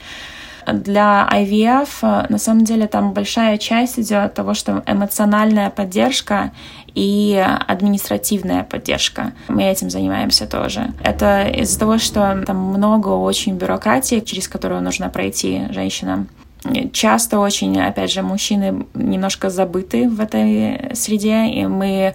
[0.66, 6.52] Для IVF, э, на самом деле, там большая часть идет от того, что эмоциональная поддержка
[6.96, 9.34] и административная поддержка.
[9.48, 10.94] Мы этим занимаемся тоже.
[11.04, 16.30] Это из-за того, что там много очень бюрократии, через которую нужно пройти женщинам.
[16.94, 22.14] Часто очень, опять же, мужчины немножко забыты в этой среде, и мы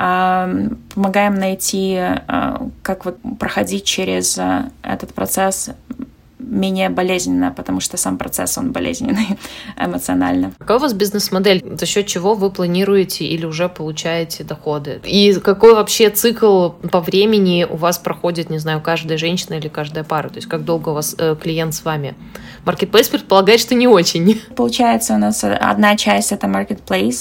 [0.00, 5.70] помогаем найти, а, как вот проходить через а, этот процесс
[6.50, 9.38] менее болезненно, потому что сам процесс, он болезненный
[9.78, 10.52] эмоционально.
[10.58, 11.62] Какая у вас бизнес-модель?
[11.78, 15.00] За счет чего вы планируете или уже получаете доходы?
[15.04, 20.04] И какой вообще цикл по времени у вас проходит, не знаю, каждая женщина или каждая
[20.04, 20.28] пара?
[20.28, 22.14] То есть как долго у вас э, клиент с вами?
[22.64, 24.40] Marketplace предполагает, что не очень.
[24.56, 26.50] Получается, у нас одна часть— это.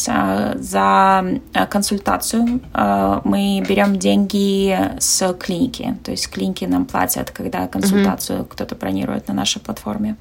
[0.07, 5.97] А за э, консультацию э, мы берем деньги с клиники.
[6.03, 8.47] То есть клиники нам платят, когда консультацию mm-hmm.
[8.49, 10.15] кто-то бронирует делают на нашей платформе.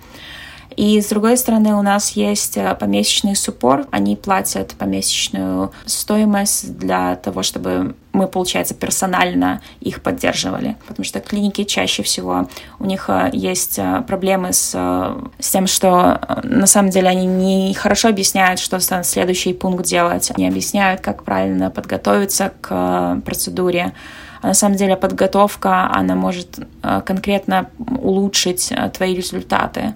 [0.76, 3.88] И с другой стороны, у нас есть э, помесячный суппорт.
[3.90, 10.76] Они платят помесячную стоимость для того, чтобы мы, получается, персонально их поддерживали.
[10.86, 14.70] Потому что клиники чаще всего у них э, есть э, проблемы с,
[15.40, 20.30] с тем, что на самом деле они не хорошо объясняют, что следующий пункт делать.
[20.36, 23.94] Не объясняют, как правильно подготовиться к процедуре.
[24.40, 29.94] А на самом деле подготовка, она может э, конкретно улучшить э, твои результаты.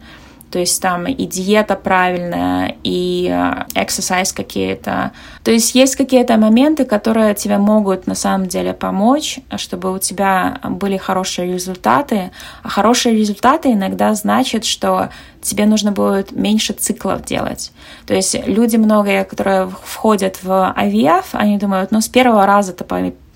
[0.53, 3.27] То есть там и диета правильная, и
[3.75, 5.13] exercise какие-то.
[5.45, 10.61] То есть есть какие-то моменты, которые тебе могут на самом деле помочь, чтобы у тебя
[10.63, 12.33] были хорошие результаты.
[12.63, 15.09] А хорошие результаты иногда значит, что
[15.41, 17.73] тебе нужно будет меньше циклов делать.
[18.05, 22.85] То есть люди многие, которые входят в IVF, они думают, ну, с первого раза это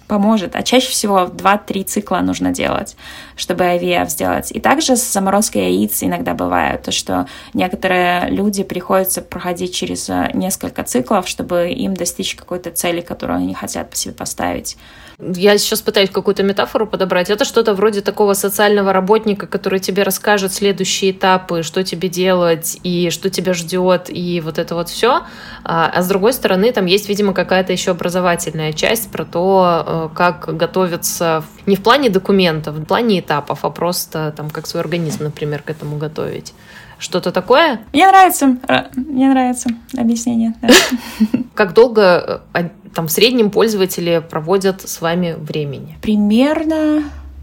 [0.07, 0.57] поможет.
[0.57, 2.97] А чаще всего 2-3 цикла нужно делать,
[3.37, 4.51] чтобы IVF сделать.
[4.53, 10.31] И также с заморозкой яиц иногда бывает, то, что некоторые люди приходится проходить через э,
[10.35, 14.77] несколько циклов, чтобы им достичь какой-то цели, которую они хотят по себе поставить.
[15.19, 17.31] Я сейчас пытаюсь какую-то метафору подобрать.
[17.31, 23.09] Это что-то вроде такого социального работника, который тебе расскажет следующие этапы, что тебе делать и
[23.09, 25.23] что тебя ждет, и вот это вот все.
[25.65, 29.96] А, а с другой стороны, там есть, видимо, какая-то еще образовательная часть про то, э,
[30.15, 35.25] как готовиться не в плане документов, в плане этапов, а просто там как свой организм,
[35.25, 36.55] например, к этому готовить.
[36.99, 37.81] Что-то такое?
[37.93, 38.57] Мне нравится,
[38.95, 40.55] мне нравится объяснение.
[41.55, 45.99] Как долго э, там в среднем пользователи проводят с вами времени?
[46.01, 47.03] Примерно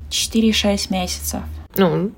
[0.10, 1.42] 4-6 месяцев.
[1.76, 2.12] Ну,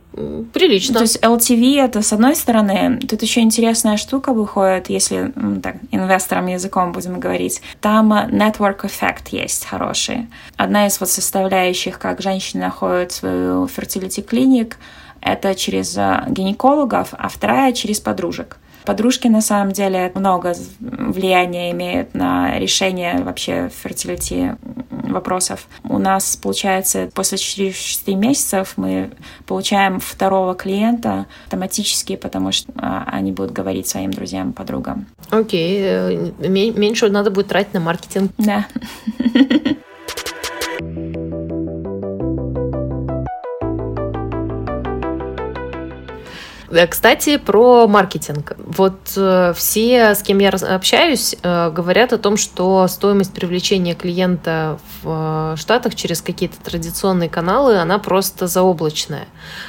[0.53, 0.95] прилично.
[0.95, 5.31] То есть LTV это с одной стороны, тут еще интересная штука выходит, если
[5.63, 10.27] так инвесторам языком будем говорить, там network effect есть хороший.
[10.57, 14.77] Одна из вот составляющих, как женщины находят свою fertility клиник,
[15.21, 18.57] это через гинекологов, а вторая через подружек.
[18.85, 24.51] Подружки на самом деле много влияния имеют на решение вообще фертилити
[24.89, 25.67] вопросов.
[25.83, 29.11] У нас, получается, после 4-6 месяцев мы
[29.45, 35.07] получаем второго клиента автоматически, потому что а, они будут говорить своим друзьям, подругам.
[35.29, 36.33] Окей, okay.
[36.39, 38.31] Э, меньше надо будет тратить на маркетинг.
[38.37, 38.67] Да.
[46.89, 48.53] кстати, про маркетинг.
[48.57, 54.77] Вот э, все, с кем я общаюсь, э, говорят о том, что стоимость привлечения клиента
[55.01, 59.27] в э, Штатах через какие-то традиционные каналы, она просто заоблачная.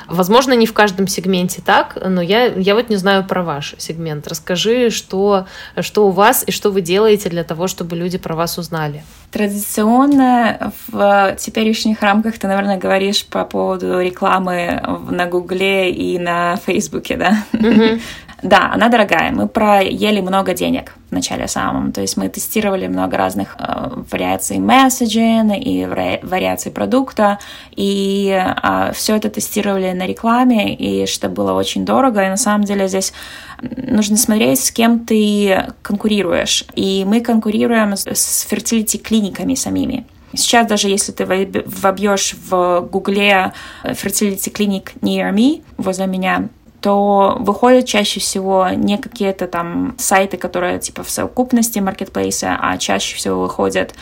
[0.09, 4.27] Возможно, не в каждом сегменте так, но я, я вот не знаю про ваш сегмент.
[4.27, 5.47] Расскажи, что,
[5.81, 9.05] что у вас и что вы делаете для того, чтобы люди про вас узнали.
[9.31, 17.17] Традиционно в теперешних рамках ты, наверное, говоришь по поводу рекламы на Гугле и на Фейсбуке,
[17.17, 17.45] да?
[17.53, 18.01] Mm-hmm.
[18.43, 19.33] Да, она дорогая.
[19.33, 21.93] Мы проели много денег в начале самом.
[21.93, 25.87] То есть мы тестировали много разных э, вариаций месседжинг и
[26.23, 27.39] вариаций продукта.
[27.75, 32.25] И э, все это тестировали на рекламе, и что было очень дорого.
[32.25, 33.15] И на самом деле здесь
[33.63, 36.65] нужно смотреть, с кем ты конкурируешь.
[36.75, 40.07] И мы конкурируем с фертилити-клиниками самими.
[40.35, 43.53] Сейчас даже если ты вобьешь в Гугле
[43.85, 46.49] fertility clinic near me, возле меня,
[46.81, 53.17] то выходят чаще всего не какие-то там сайты, которые типа в совокупности маркетплейса, а чаще
[53.17, 53.95] всего выходят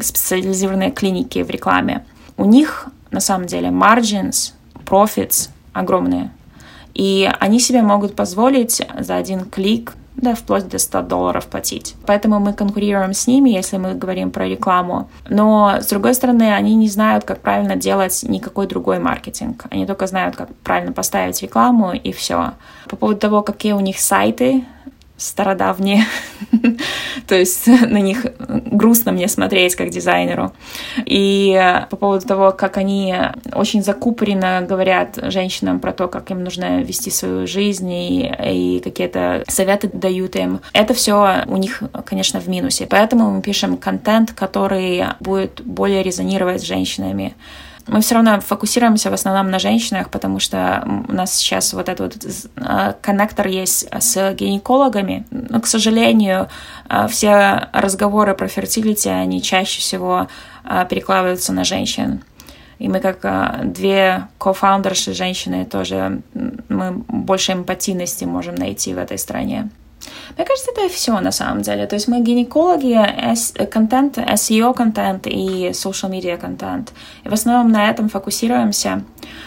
[0.00, 2.04] специализированные клиники в рекламе.
[2.36, 4.52] У них на самом деле margins,
[4.84, 6.30] profits огромные.
[6.94, 11.96] И они себе могут позволить за один клик да, вплоть до 100 долларов платить.
[12.06, 15.10] Поэтому мы конкурируем с ними, если мы говорим про рекламу.
[15.28, 19.64] Но, с другой стороны, они не знают, как правильно делать никакой другой маркетинг.
[19.70, 22.52] Они только знают, как правильно поставить рекламу, и все.
[22.88, 24.64] По поводу того, какие у них сайты,
[25.16, 26.04] стародавние,
[27.32, 30.52] то есть на них грустно мне смотреть как дизайнеру.
[31.06, 31.58] И
[31.88, 33.14] по поводу того, как они
[33.54, 39.44] очень закупоренно говорят женщинам про то, как им нужно вести свою жизнь и, и какие-то
[39.48, 42.86] советы дают им, это все у них, конечно, в минусе.
[42.86, 47.34] Поэтому мы пишем контент, который будет более резонировать с женщинами.
[47.86, 52.14] Мы все равно фокусируемся в основном на женщинах, потому что у нас сейчас вот этот
[52.14, 55.26] вот э, коннектор есть с гинекологами.
[55.30, 56.48] Но, к сожалению,
[56.88, 60.28] э, все разговоры про fertility, они чаще всего
[60.64, 62.22] э, перекладываются на женщин.
[62.78, 66.22] И мы как две кофаундерши женщины тоже
[66.68, 69.70] мы больше эмпатийности можем найти в этой стране.
[70.36, 71.86] Мне кажется, это все на самом деле.
[71.86, 72.98] То есть мы гинекологи,
[73.66, 76.92] контент, SEO-контент и social media контент.
[77.24, 79.02] И в основном на этом фокусируемся.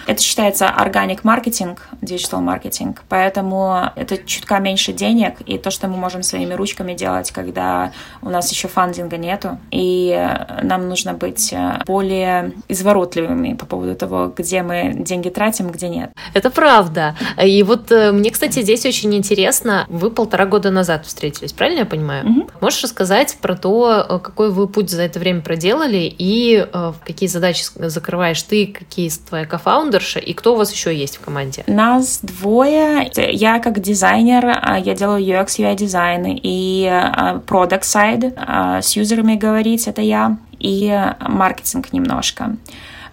[0.08, 5.98] Это считается organic marketing, digital marketing, поэтому это чутка меньше денег, и то, что мы
[5.98, 10.30] можем своими ручками делать, когда у нас еще фандинга нету, и
[10.62, 16.12] нам нужно быть э, более изворотливыми по поводу того, где мы деньги тратим, где нет.
[16.34, 17.16] Это правда.
[17.44, 21.86] И вот э, мне, кстати, здесь очень интересно, вы полтора года назад встретились, правильно я
[21.86, 22.26] понимаю?
[22.30, 22.50] Угу.
[22.62, 26.66] Можешь рассказать про то, э, какой вы путь за это время проделали, и
[27.06, 31.64] какие задачи закрываешь ты, какие твоя кофаундерша, и кто у вас еще есть в команде?
[31.68, 33.10] Нас двое.
[33.16, 38.96] Я как дизайнер, а, я делаю UX, UI дизайн и а, product side, а, с
[38.96, 42.56] юзерами говорить, это я, и маркетинг немножко.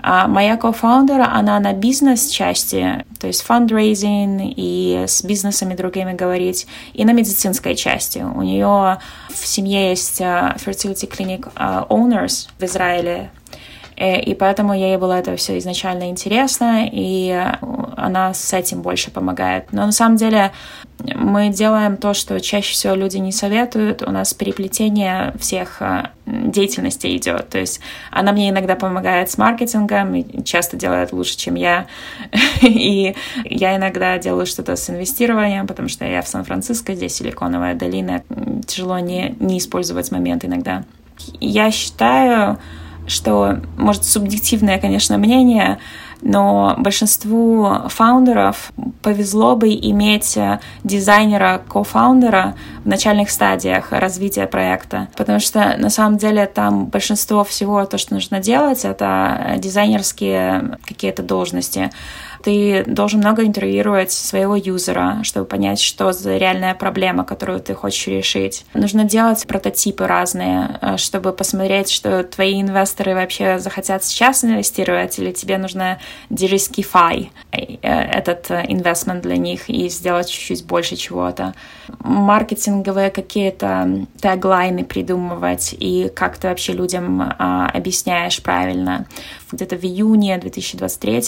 [0.03, 7.13] Моя кофаундер, она на бизнес-части, то есть fundraising и с бизнесами другими говорить, и на
[7.13, 8.19] медицинской части.
[8.19, 8.99] У нее
[9.31, 11.53] в семье есть fertility clinic
[11.89, 13.31] owners в Израиле,
[13.97, 17.31] и поэтому ей было это все изначально интересно, и
[17.97, 19.73] она с этим больше помогает.
[19.73, 20.53] Но на самом деле
[20.99, 24.03] мы делаем то, что чаще всего люди не советуют.
[24.03, 27.49] У нас переплетение всех э, деятельностей идет.
[27.49, 27.81] То есть
[28.11, 31.87] она мне иногда помогает с маркетингом, часто делает лучше, чем я.
[32.63, 33.15] И
[33.45, 38.23] я иногда делаю что-то с инвестированием, потому что я в Сан-Франциско, здесь Силиконовая долина.
[38.67, 40.85] Тяжело не, не использовать момент иногда.
[41.41, 42.59] Я считаю,
[43.13, 45.79] что, может, субъективное, конечно, мнение,
[46.23, 50.39] но большинству фаундеров повезло бы иметь
[50.85, 52.55] дизайнера, кофаундера
[52.85, 58.15] в начальных стадиях развития проекта, потому что на самом деле там большинство всего то, что
[58.15, 61.91] нужно делать, это дизайнерские какие-то должности
[62.43, 68.07] ты должен много интервьюировать своего юзера, чтобы понять, что за реальная проблема, которую ты хочешь
[68.07, 68.65] решить.
[68.75, 75.33] Нужно делать прототипы разные, э, чтобы посмотреть, что твои инвесторы вообще захотят сейчас инвестировать, или
[75.33, 75.99] тебе нужно
[76.31, 81.55] дерискифай э, этот инвестмент для них и сделать чуть-чуть больше чего-то.
[81.99, 89.07] Маркетинговые какие-то теглайны придумывать и как ты вообще людям а, объясняешь правильно.
[89.51, 91.23] Где-то в июне 2023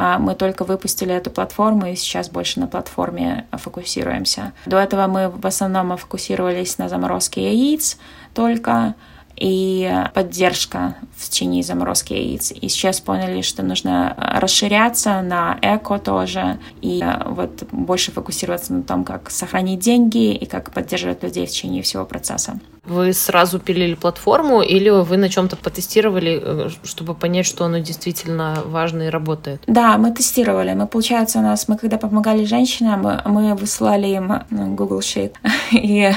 [0.00, 4.52] а мы только выпустили эту платформу и сейчас больше на платформе фокусируемся.
[4.64, 7.98] До этого мы в основном фокусировались на заморозке яиц
[8.32, 8.94] только,
[9.38, 12.52] и поддержка в течение заморозки яиц.
[12.52, 19.04] И сейчас поняли, что нужно расширяться на эко тоже, и вот больше фокусироваться на том,
[19.04, 22.58] как сохранить деньги и как поддерживать людей в течение всего процесса.
[22.88, 28.62] Вы сразу пилили платформу или вы на чем-то потестировали, э, чтобы понять, что оно действительно
[28.64, 29.62] важно и работает?
[29.66, 30.74] Да, мы тестировали.
[30.74, 35.34] Мы, получается, у нас, мы когда помогали женщинам, мы высылали им ну, Google Sheet
[35.72, 36.12] и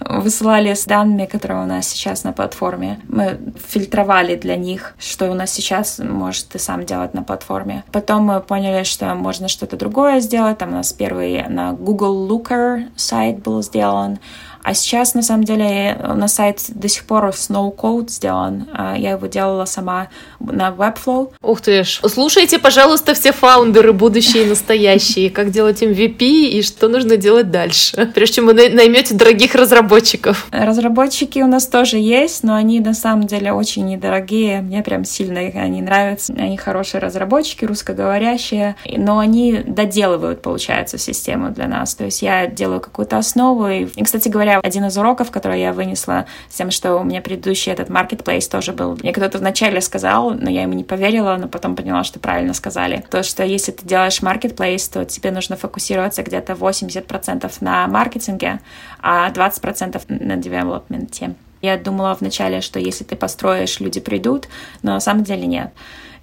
[0.00, 3.00] высылали с данными, которые у нас сейчас на платформе.
[3.08, 3.38] Мы
[3.68, 7.84] фильтровали для них, что у нас сейчас может ты сам делать на платформе.
[7.92, 10.58] Потом мы поняли, что можно что-то другое сделать.
[10.58, 14.18] Там у нас первый на Google Looker сайт был сделан,
[14.66, 18.66] А сейчас, на самом деле, на сайт до сих пор Snow Code сделан.
[18.72, 20.08] А, я его делала сама
[20.40, 21.34] на Webflow.
[21.40, 22.00] Ух ты ж.
[22.08, 28.10] Слушайте, пожалуйста, все фаундеры, будущие и настоящие, как делать MVP и что нужно делать дальше,
[28.12, 30.48] прежде чем вы наймете дорогих разработчиков.
[30.50, 34.62] Разработчики у нас тоже есть, но они на самом деле очень недорогие.
[34.62, 36.32] Мне прям сильно они нравятся.
[36.32, 41.94] Они хорошие разработчики, русскоговорящие, но они доделывают, получается, систему для нас.
[41.94, 43.68] То есть я делаю какую-то основу.
[43.68, 47.72] И, кстати говоря, один из уроков, который я вынесла с тем, что у меня предыдущий
[47.72, 48.96] этот marketplace тоже был.
[48.96, 53.04] Мне кто-то вначале сказал, но я ему не поверила, но потом поняла, что правильно сказали.
[53.10, 58.60] То, что если ты делаешь marketplace, то тебе нужно фокусироваться где-то 80% на маркетинге,
[59.00, 61.34] а 20% на девелопменте.
[61.62, 64.48] Я думала вначале, что если ты построишь, люди придут,
[64.82, 65.72] но на самом деле нет.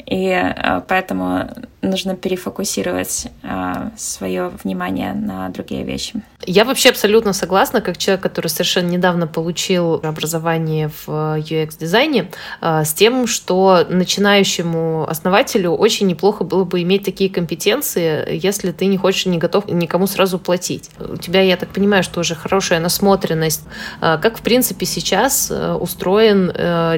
[0.05, 1.49] И э, поэтому
[1.81, 6.21] нужно перефокусировать э, свое внимание на другие вещи.
[6.45, 12.31] Я вообще абсолютно согласна, как человек, который совершенно недавно получил образование в UX-дизайне,
[12.61, 18.87] э, с тем, что начинающему основателю очень неплохо было бы иметь такие компетенции, если ты
[18.87, 20.89] не хочешь, не готов никому сразу платить.
[20.99, 23.63] У тебя, я так понимаю, что уже хорошая насмотренность.
[23.99, 26.51] Как, в принципе, сейчас устроен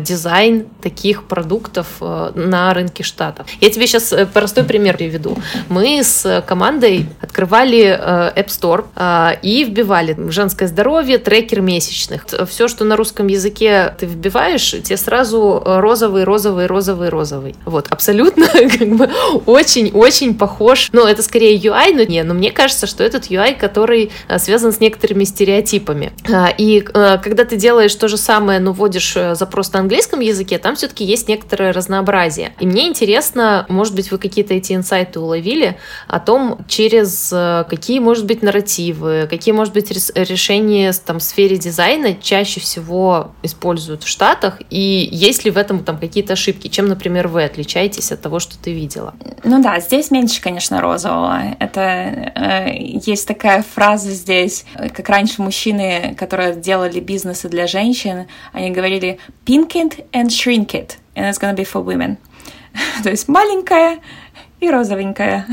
[0.03, 3.47] дизайн таких продуктов на рынке рынке Штатов.
[3.61, 5.37] Я тебе сейчас э, простой пример приведу.
[5.69, 12.25] Мы с командой открывали э, App Store э, и вбивали женское здоровье, трекер месячных.
[12.47, 17.55] Все, что на русском языке ты вбиваешь, тебе сразу розовый, розовый, розовый, розовый.
[17.65, 18.47] Вот, абсолютно
[18.79, 19.09] как бы
[19.45, 20.89] очень-очень похож.
[20.93, 24.79] Ну, это скорее UI, но не, но мне кажется, что этот UI, который связан с
[24.79, 26.11] некоторыми стереотипами.
[26.57, 31.03] И когда ты делаешь то же самое, но вводишь запрос на английском языке, там все-таки
[31.03, 32.53] есть некоторое разнообразие.
[32.59, 35.77] И мне интересно, может быть, вы какие-то эти инсайты уловили
[36.09, 41.55] о том, через э, какие, может быть, нарративы, какие, может быть, решения там, в сфере
[41.55, 46.87] дизайна чаще всего используют в Штатах, и есть ли в этом там какие-то ошибки, чем,
[46.87, 49.13] например, вы отличаетесь от того, что ты видела?
[49.45, 51.55] Ну да, здесь меньше, конечно, розового.
[51.59, 58.71] Это э, есть такая фраза здесь, как раньше мужчины, которые делали бизнесы для женщин, они
[58.71, 62.17] говорили pink it and shrink it, and it's gonna be for women.
[63.03, 63.99] То есть маленькая
[64.59, 65.45] и розовенькая.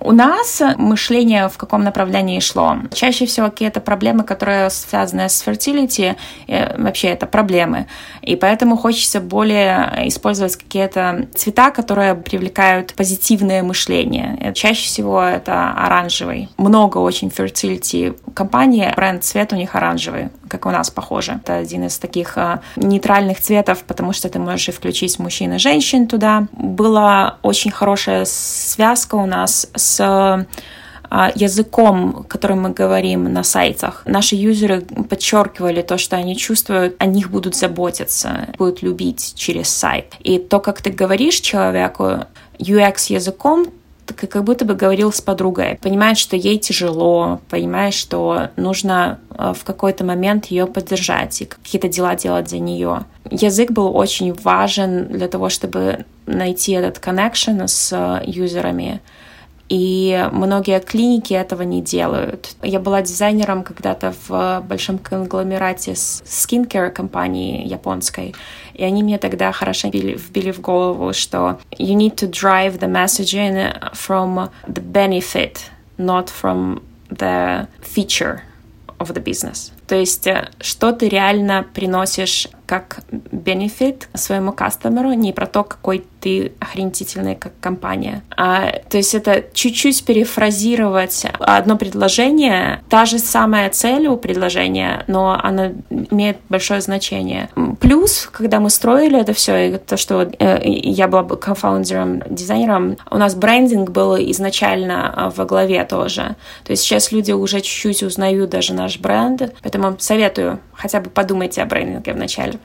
[0.00, 2.76] У нас мышление в каком направлении шло?
[2.92, 6.16] Чаще всего какие-то проблемы, которые связаны с fertility,
[6.46, 7.86] э, вообще это проблемы.
[8.22, 14.52] И поэтому хочется более использовать какие-то цвета, которые привлекают позитивное мышление.
[14.54, 16.48] Чаще всего это оранжевый.
[16.56, 21.40] Много очень fertility компаний, бренд цвет у них оранжевый, как у нас похоже.
[21.42, 26.06] Это один из таких э, нейтральных цветов, потому что ты можешь включить мужчин и женщин
[26.06, 26.46] туда.
[26.52, 30.46] Была очень хорошая связка у нас с с
[31.08, 34.02] а, языком, которым мы говорим на сайтах.
[34.06, 40.14] Наши юзеры подчеркивали то, что они чувствуют, о них будут заботиться, будут любить через сайт.
[40.20, 42.26] И то, как ты говоришь человеку
[42.58, 43.68] UX языком,
[44.06, 45.78] ты как будто бы говорил с подругой.
[45.82, 51.88] Понимаешь, что ей тяжело, понимаешь, что нужно а, в какой-то момент ее поддержать и какие-то
[51.88, 53.04] дела делать за нее.
[53.30, 59.00] Язык был очень важен для того, чтобы найти этот connection с а, юзерами.
[59.68, 62.54] И многие клиники этого не делают.
[62.62, 68.34] Я была дизайнером когда-то в большом конгломерате с skincare компании японской.
[68.74, 72.88] И они мне тогда хорошо вбили, вбили в голову, что you need to drive the
[72.88, 75.58] messaging from the benefit,
[75.98, 78.40] not from the feature
[78.98, 79.72] of the business.
[79.86, 80.28] То есть,
[80.60, 87.52] что ты реально приносишь как benefit своему кастомеру, не про то, какой ты охренительный как
[87.60, 88.24] компания.
[88.36, 95.38] А, то есть это чуть-чуть перефразировать одно предложение, та же самая цель у предложения, но
[95.40, 95.70] она
[96.10, 97.48] имеет большое значение.
[97.80, 103.18] Плюс, когда мы строили это все, и то, что э, я была кофаундером, дизайнером, у
[103.18, 106.34] нас брендинг был изначально а, во главе тоже.
[106.64, 111.62] То есть сейчас люди уже чуть-чуть узнают даже наш бренд, поэтому советую, хотя бы подумайте
[111.62, 112.58] о брендинге вначале.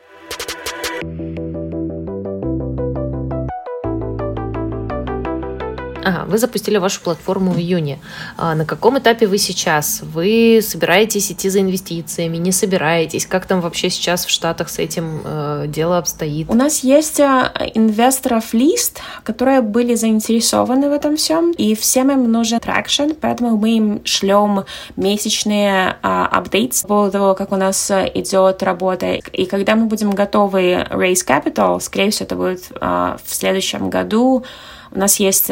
[6.03, 7.99] Ага, вы запустили вашу платформу в июне.
[8.37, 10.01] А на каком этапе вы сейчас?
[10.01, 13.27] Вы собираетесь идти за инвестициями, не собираетесь?
[13.27, 16.49] Как там вообще сейчас в Штатах с этим э, дело обстоит?
[16.49, 22.31] У нас есть э, инвесторов лист, которые были заинтересованы в этом всем, и всем им
[22.31, 27.91] нужен traction, поэтому мы им шлем месячные э, апдейты по поводу того, как у нас
[27.91, 29.13] идет работа.
[29.33, 34.43] И когда мы будем готовы raise capital, скорее всего, это будет э, в следующем году,
[34.93, 35.49] у нас есть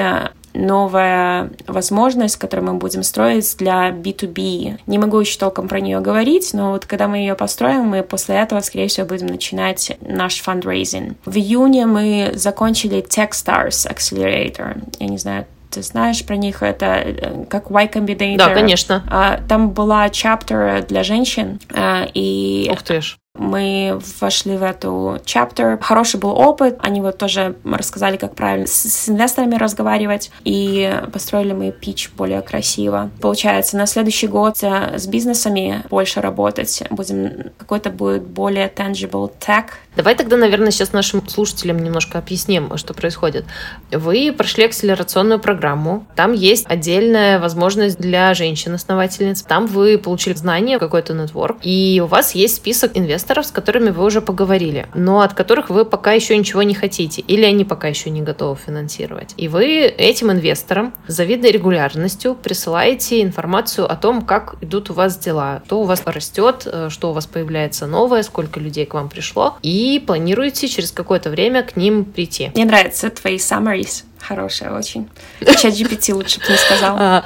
[0.59, 4.79] новая возможность, которую мы будем строить для B2B.
[4.85, 8.35] Не могу еще толком про нее говорить, но вот когда мы ее построим, мы после
[8.35, 11.15] этого, скорее всего, будем начинать наш fundraising.
[11.25, 14.83] В июне мы закончили Techstars Accelerator.
[14.99, 18.37] Я не знаю, ты знаешь про них, это э, как Y Combinator.
[18.37, 19.03] Да, конечно.
[19.09, 22.69] А, там была chapter для женщин, а, и...
[22.71, 23.17] Ух ты ж.
[23.39, 25.81] Мы вошли в эту chapter.
[25.81, 26.77] Хороший был опыт.
[26.81, 30.29] Они вот тоже рассказали, как правильно с, с инвесторами разговаривать.
[30.43, 33.11] И построили мы пич более красиво.
[33.21, 36.83] Получается, на следующий год с бизнесами больше работать.
[36.89, 39.67] Будем какой-то будет более tangible tech.
[39.95, 43.45] Давай тогда, наверное, сейчас нашим слушателям немножко объясним, что происходит.
[43.89, 46.05] Вы прошли акселерационную программу.
[46.15, 49.43] Там есть отдельная возможность для женщин-основательниц.
[49.43, 51.57] Там вы получили знания, какой-то нетворк.
[51.63, 55.69] И у вас есть список инвесторов, инвесторов, с которыми вы уже поговорили, но от которых
[55.69, 59.33] вы пока еще ничего не хотите, или они пока еще не готовы финансировать.
[59.37, 65.17] И вы этим инвесторам с завидной регулярностью присылаете информацию о том, как идут у вас
[65.17, 69.09] дела, что у вас растет, э, что у вас появляется новое, сколько людей к вам
[69.09, 72.51] пришло, и планируете через какое-то время к ним прийти.
[72.55, 74.05] Мне нравятся твои summaries.
[74.19, 75.07] Хорошая очень.
[75.39, 77.23] Чат GPT лучше бы не сказал.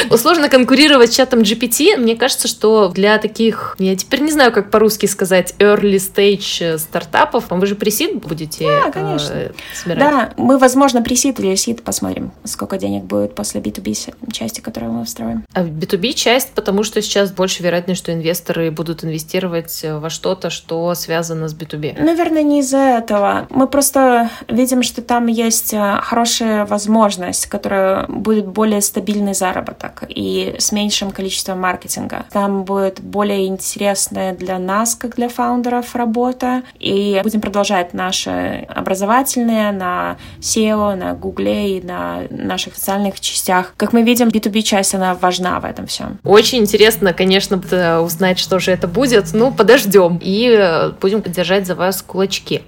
[0.10, 1.98] А, Сложно конкурировать с чатом GPT.
[1.98, 6.78] Мне кажется, что для таких, я теперь не знаю, как по-русски сказать, early stage э,
[6.78, 9.34] стартапов, вы же пресид будете да, конечно.
[9.34, 10.00] Э, собирать?
[10.00, 15.06] Да, мы, возможно, пресид или сид посмотрим, сколько денег будет после B2B части, которую мы
[15.06, 15.46] встроим.
[15.54, 20.94] А B2B часть, потому что сейчас больше вероятность, что инвесторы будут инвестировать во что-то, что
[20.96, 22.02] связано с B2B.
[22.02, 23.48] Наверное, не из-за этого.
[23.50, 29.77] Мы просто видим, что там есть э, хорошая возможность, которая будет более стабильный заработок
[30.08, 32.26] и с меньшим количеством маркетинга.
[32.32, 36.64] Там будет более интересная для нас, как для фаундеров, работа.
[36.80, 43.74] И будем продолжать наши образовательные на SEO, на Google и на наших социальных частях.
[43.78, 46.20] Как мы видим, B2B часть, она важна в этом всем.
[46.24, 47.58] Очень интересно, конечно,
[48.02, 49.34] узнать, что же это будет.
[49.34, 52.64] Ну, подождем и э, будем держать за вас кулачки.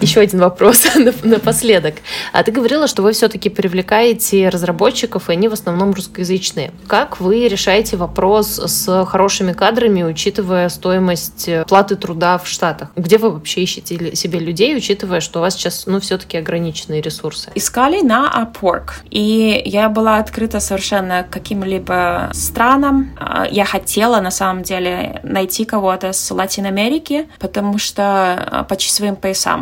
[0.00, 0.86] Еще один вопрос
[1.22, 1.96] напоследок.
[2.32, 6.72] А ты говорила, что вы все-таки привлекаете разработчиков, и они в основном русскоязычные.
[6.86, 12.90] Как вы решаете вопрос с хорошими кадрами, учитывая стоимость э, платы труда в Штатах?
[12.96, 17.50] Где вы вообще ищете себе людей, учитывая, что у вас сейчас, ну, все-таки ограниченные ресурсы?
[17.54, 18.90] Искали на Upwork.
[19.10, 23.16] И я была открыта совершенно каким-либо странам.
[23.18, 28.76] А, я хотела, на самом деле, найти кого-то с Латинской Америки, потому что а, по
[28.76, 29.16] часовым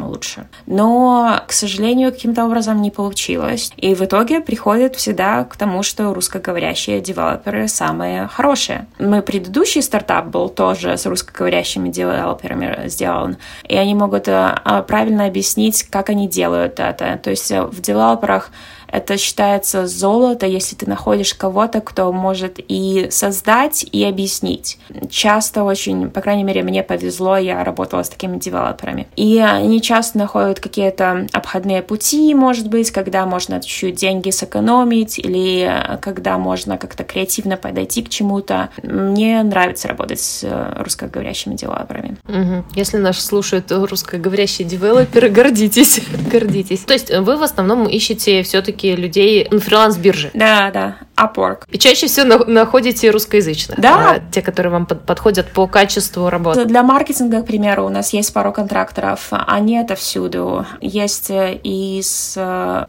[0.07, 0.47] лучше.
[0.67, 3.73] Но, к сожалению, каким-то образом не получилось.
[3.77, 8.87] И в итоге приходит всегда к тому, что русскоговорящие девелоперы самые хорошие.
[8.99, 13.37] Мой предыдущий стартап был тоже с русскоговорящими девелоперами сделан.
[13.65, 14.55] И они могут э,
[14.87, 17.19] правильно объяснить, как они делают это.
[17.23, 18.51] То есть в девелоперах
[18.97, 24.79] это считается золото, если ты находишь кого-то, кто может и создать, и объяснить.
[25.11, 29.07] Часто очень, по крайней мере, мне повезло, я работала с такими девелоперами.
[29.15, 35.99] И они часто находят какие-то обходные пути, может быть, когда можно чуть-чуть деньги сэкономить, или
[36.01, 38.71] когда можно как-то креативно подойти к чему-то.
[38.83, 40.43] Мне нравится работать с
[40.79, 42.17] русскоговорящими девелоперами.
[42.27, 42.65] Угу.
[42.75, 46.01] Если нас слушают русскоговорящие девелоперы, гордитесь.
[46.33, 46.81] гордитесь.
[46.81, 50.31] То есть вы в основном ищете все-таки все-таки людей на фриланс-бирже.
[50.35, 51.65] Да, да, Upwork.
[51.71, 53.81] И чаще всего находите русскоязычных.
[53.81, 54.17] Да.
[54.17, 56.65] А, те, которые вам под, подходят по качеству работы.
[56.65, 59.29] Для маркетинга, к примеру, у нас есть пару контракторов.
[59.31, 60.67] Они это всюду.
[60.81, 62.35] Есть и с,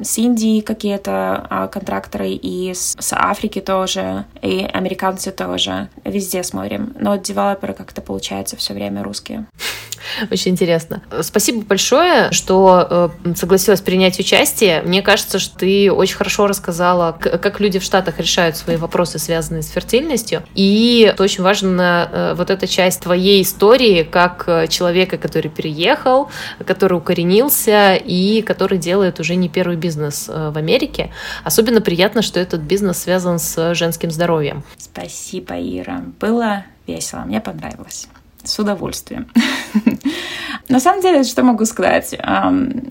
[0.02, 5.90] с Индии какие-то а, контракторы, и с, с Африки тоже, и американцы тоже.
[6.04, 6.94] Везде смотрим.
[7.00, 9.46] Но девелоперы как-то получается все время русские.
[10.32, 11.02] Очень интересно.
[11.22, 14.82] Спасибо большое, что э, согласилась принять участие.
[14.82, 19.64] Мне кажется, что ты очень хорошо рассказала, как люди в Штатах решают свои вопросы, связанные
[19.64, 20.44] с фертильностью.
[20.56, 26.30] И очень важна э, вот эта часть твоей истории, как э, человека, который переехал,
[26.66, 31.12] который укоренился и который делает уже не первый бизнес в Америке.
[31.44, 34.64] Особенно приятно, что этот бизнес связан с женским здоровьем.
[34.78, 36.04] Спасибо, Ира.
[36.20, 38.08] Было весело, мне понравилось.
[38.44, 39.28] С удовольствием.
[40.70, 42.18] На самом деле, что могу сказать?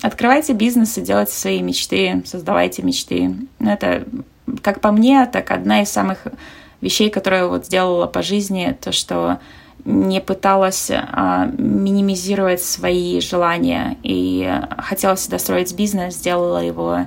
[0.02, 3.34] Открывайте бизнес и делайте свои мечты, создавайте мечты.
[3.60, 4.04] Это,
[4.62, 6.26] как по мне, так одна из самых
[6.80, 9.38] вещей, которые я вот сделала по жизни, то, что
[9.84, 13.96] не пыталась а, минимизировать свои желания.
[14.02, 17.06] И хотела всегда строить бизнес, сделала его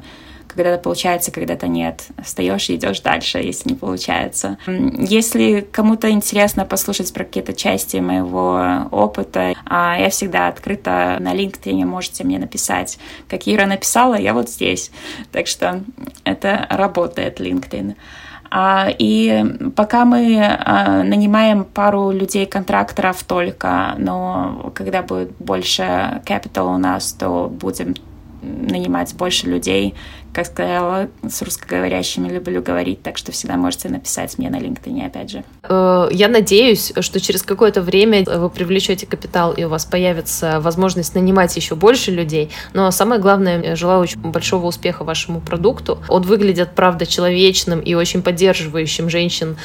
[0.49, 2.07] Когда-то получается, когда-то нет.
[2.23, 4.57] Встаешь и идешь дальше, если не получается.
[4.65, 11.85] Если кому-то интересно послушать про какие-то части моего опыта, а, я всегда открыта на LinkedIn,
[11.85, 12.97] можете мне написать.
[13.27, 14.91] Как Ира написала, я вот здесь.
[15.31, 15.81] Так что
[16.23, 17.95] это работает LinkedIn.
[18.51, 19.45] А, и
[19.75, 27.47] пока мы а, нанимаем пару людей-контракторов только, но когда будет больше capital у нас, то
[27.47, 27.93] будем
[28.41, 29.95] нанимать больше людей,
[30.33, 35.31] как сказала, с русскоговорящими люблю говорить, так что всегда можете написать мне на LinkedIn, опять
[35.31, 35.43] же.
[35.63, 41.15] Э, я надеюсь, что через какое-то время вы привлечете капитал, и у вас появится возможность
[41.15, 42.51] нанимать еще больше людей.
[42.73, 45.99] Но самое главное, желаю очень большого успеха вашему продукту.
[46.07, 49.57] Он выглядит, правда, человечным и очень поддерживающим женщин.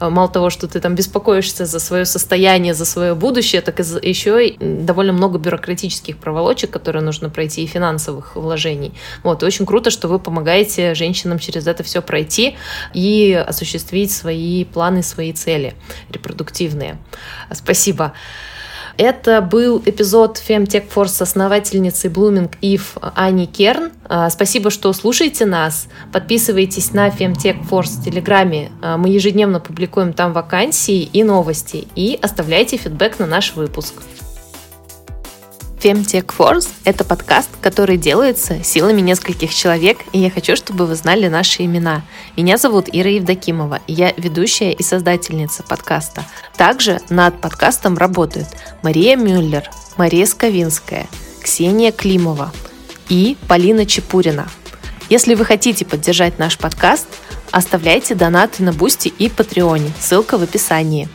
[0.00, 4.08] Э, мало того, что ты там беспокоишься за свое состояние, за свое будущее, так и
[4.08, 8.92] еще довольно много бюрократических проволочек, которые нужно пройти, и финансовых вложений.
[9.22, 12.56] Вот, и очень круто, что вы помогаете женщинам через это все пройти
[12.94, 15.74] и осуществить свои планы, свои цели
[16.10, 16.98] репродуктивные.
[17.52, 18.12] Спасибо.
[18.98, 23.92] Это был эпизод Femtech Force с основательницей Blooming Eve Ани Керн.
[24.08, 25.86] А, спасибо, что слушаете нас.
[26.12, 28.72] Подписывайтесь на Femtech Force в Телеграме.
[28.82, 31.86] А, мы ежедневно публикуем там вакансии и новости.
[31.94, 33.94] И оставляйте фидбэк на наш выпуск.
[35.80, 41.28] Femtech Force— это подкаст, который делается силами нескольких человек, и я хочу, чтобы вы знали
[41.28, 42.02] наши имена.
[42.36, 46.24] Меня зовут Ира Евдокимова, и я ведущая и создательница подкаста.
[46.56, 48.48] Также над подкастом работают
[48.82, 51.06] Мария Мюллер, Мария Сковинская,
[51.40, 52.52] Ксения Климова
[53.08, 54.48] и Полина Чепурина.
[55.08, 57.06] Если вы хотите поддержать наш подкаст,
[57.52, 61.08] оставляйте донаты на Бусти и Патреоне, ссылка в описании.